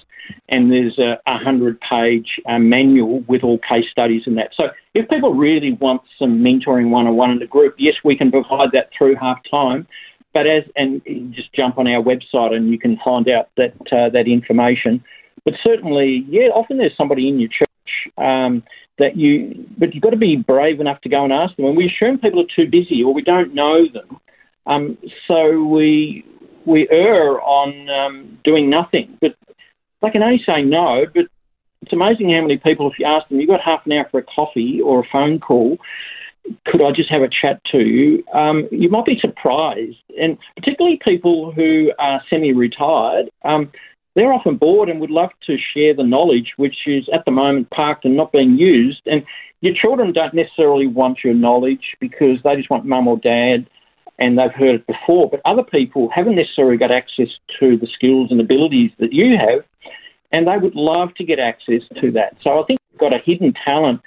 [0.47, 4.49] and there's a 100-page uh, manual with all case studies in that.
[4.59, 8.69] So if people really want some mentoring one-on-one in the group, yes, we can provide
[8.73, 9.87] that through half time.
[10.33, 11.01] But as and
[11.33, 15.03] just jump on our website and you can find out that uh, that information.
[15.43, 18.61] But certainly, yeah, often there's somebody in your church um,
[18.99, 21.65] that you, but you've got to be brave enough to go and ask them.
[21.65, 24.19] And we assume people are too busy or we don't know them,
[24.65, 24.97] um,
[25.27, 26.25] so we
[26.65, 29.17] we err on um, doing nothing.
[29.19, 29.35] But
[30.01, 31.05] they can only say no.
[31.13, 31.25] But
[31.81, 34.19] it's amazing how many people, if you ask them, you've got half an hour for
[34.19, 35.77] a coffee or a phone call,
[36.65, 38.23] could I just have a chat to you?
[38.33, 43.29] Um, you might be surprised, and particularly people who are semi-retired.
[43.43, 43.71] Um,
[44.19, 47.69] they're often bored and would love to share the knowledge which is at the moment
[47.69, 49.01] parked and not being used.
[49.05, 49.23] And
[49.61, 53.69] your children don't necessarily want your knowledge because they just want mum or dad
[54.19, 55.29] and they've heard it before.
[55.29, 57.29] But other people haven't necessarily got access
[57.61, 59.63] to the skills and abilities that you have,
[60.33, 62.35] and they would love to get access to that.
[62.43, 64.01] So I think you've got a hidden talent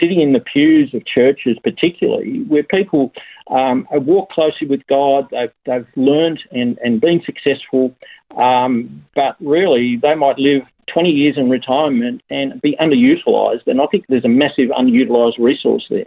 [0.00, 3.12] sitting in the pews of churches, particularly, where people
[3.50, 7.94] um, walked closely with God, they've, they've learned and, and been successful,
[8.36, 10.62] um, but really they might live
[10.92, 13.66] 20 years in retirement and be underutilised.
[13.66, 16.06] And I think there's a massive underutilised resource there.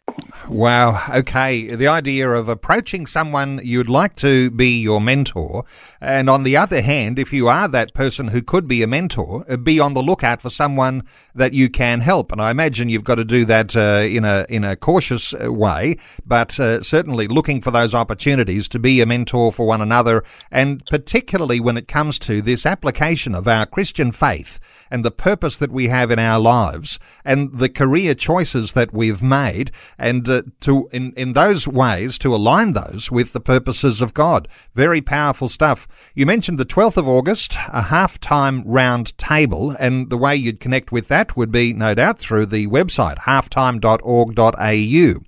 [0.50, 1.04] Wow.
[1.14, 1.76] Okay.
[1.76, 5.66] The idea of approaching someone you'd like to be your mentor,
[6.02, 9.46] and on the other hand, if you are that person who could be a mentor,
[9.50, 11.04] uh, be on the lookout for someone
[11.36, 12.32] that you can help.
[12.32, 15.52] And I imagine you've got to do that uh, in a in a cautious uh,
[15.52, 20.24] way, but uh, certainly looking for those opportunities to be a mentor for one another,
[20.52, 25.58] and particularly when it comes to this application of our Christian faith and the purpose
[25.58, 30.44] that we have in our lives and the career choices that we've made and uh,
[30.62, 34.48] to in, in those ways to align those with the purposes of God.
[34.74, 35.88] Very powerful stuff.
[36.14, 40.92] You mentioned the 12th of August, a halftime round table, and the way you'd connect
[40.92, 45.27] with that would be no doubt through the website halftime.org.au.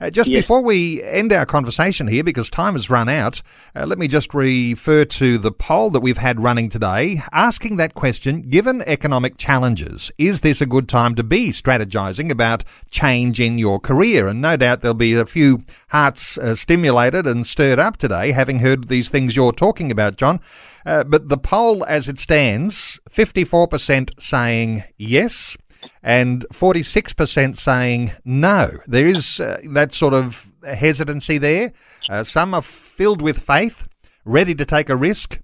[0.00, 0.42] Uh, just yes.
[0.42, 3.42] before we end our conversation here, because time has run out,
[3.74, 7.94] uh, let me just refer to the poll that we've had running today, asking that
[7.94, 13.58] question given economic challenges, is this a good time to be strategizing about change in
[13.58, 14.28] your career?
[14.28, 18.60] And no doubt there'll be a few hearts uh, stimulated and stirred up today, having
[18.60, 20.40] heard these things you're talking about, John.
[20.86, 25.56] Uh, but the poll as it stands, 54% saying yes,
[26.02, 28.70] and 46% saying no.
[28.86, 31.72] There is uh, that sort of hesitancy there.
[32.08, 33.86] Uh, some are filled with faith,
[34.24, 35.40] ready to take a risk.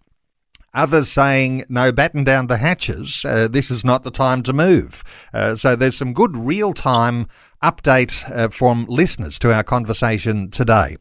[0.75, 3.25] Others saying, no, batten down the hatches.
[3.25, 5.05] Uh, this is not the time to move.
[5.33, 7.29] Uh, so there's some good real time
[7.63, 10.97] update uh, from listeners to our conversation today.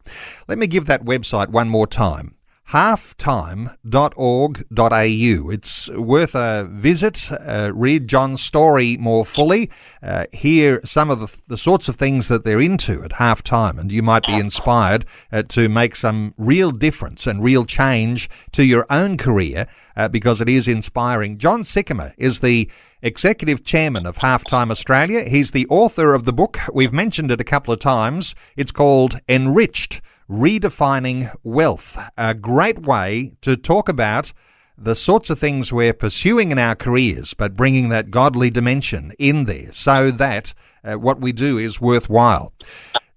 [0.48, 2.36] Let me give that website one more time
[2.74, 5.50] halftime.org.au.
[5.52, 9.70] It's worth a visit, uh, read John's story more fully,
[10.02, 13.92] uh, hear some of the, the, sorts of things that they're into at halftime, and
[13.92, 18.88] you might be inspired uh, to make some real difference and real change to your
[18.90, 21.38] own career uh, because it is inspiring.
[21.38, 22.72] John Sycamore is the
[23.04, 25.26] Executive Chairman of Halftime Australia.
[25.26, 26.58] He's the author of the book.
[26.74, 28.34] We've mentioned it a couple of times.
[28.58, 34.32] It's called Enriched Redefining Wealth, a great way to talk about
[34.78, 39.46] the sorts of things we're pursuing in our careers, but bringing that godly dimension in
[39.46, 40.54] there so that
[40.84, 42.54] uh, what we do is worthwhile.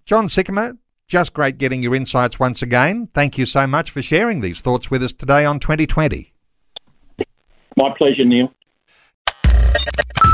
[0.05, 0.77] John Sycamore,
[1.07, 3.09] just great getting your insights once again.
[3.15, 6.33] Thank you so much for sharing these thoughts with us today on 2020.
[7.77, 8.53] My pleasure, Neil.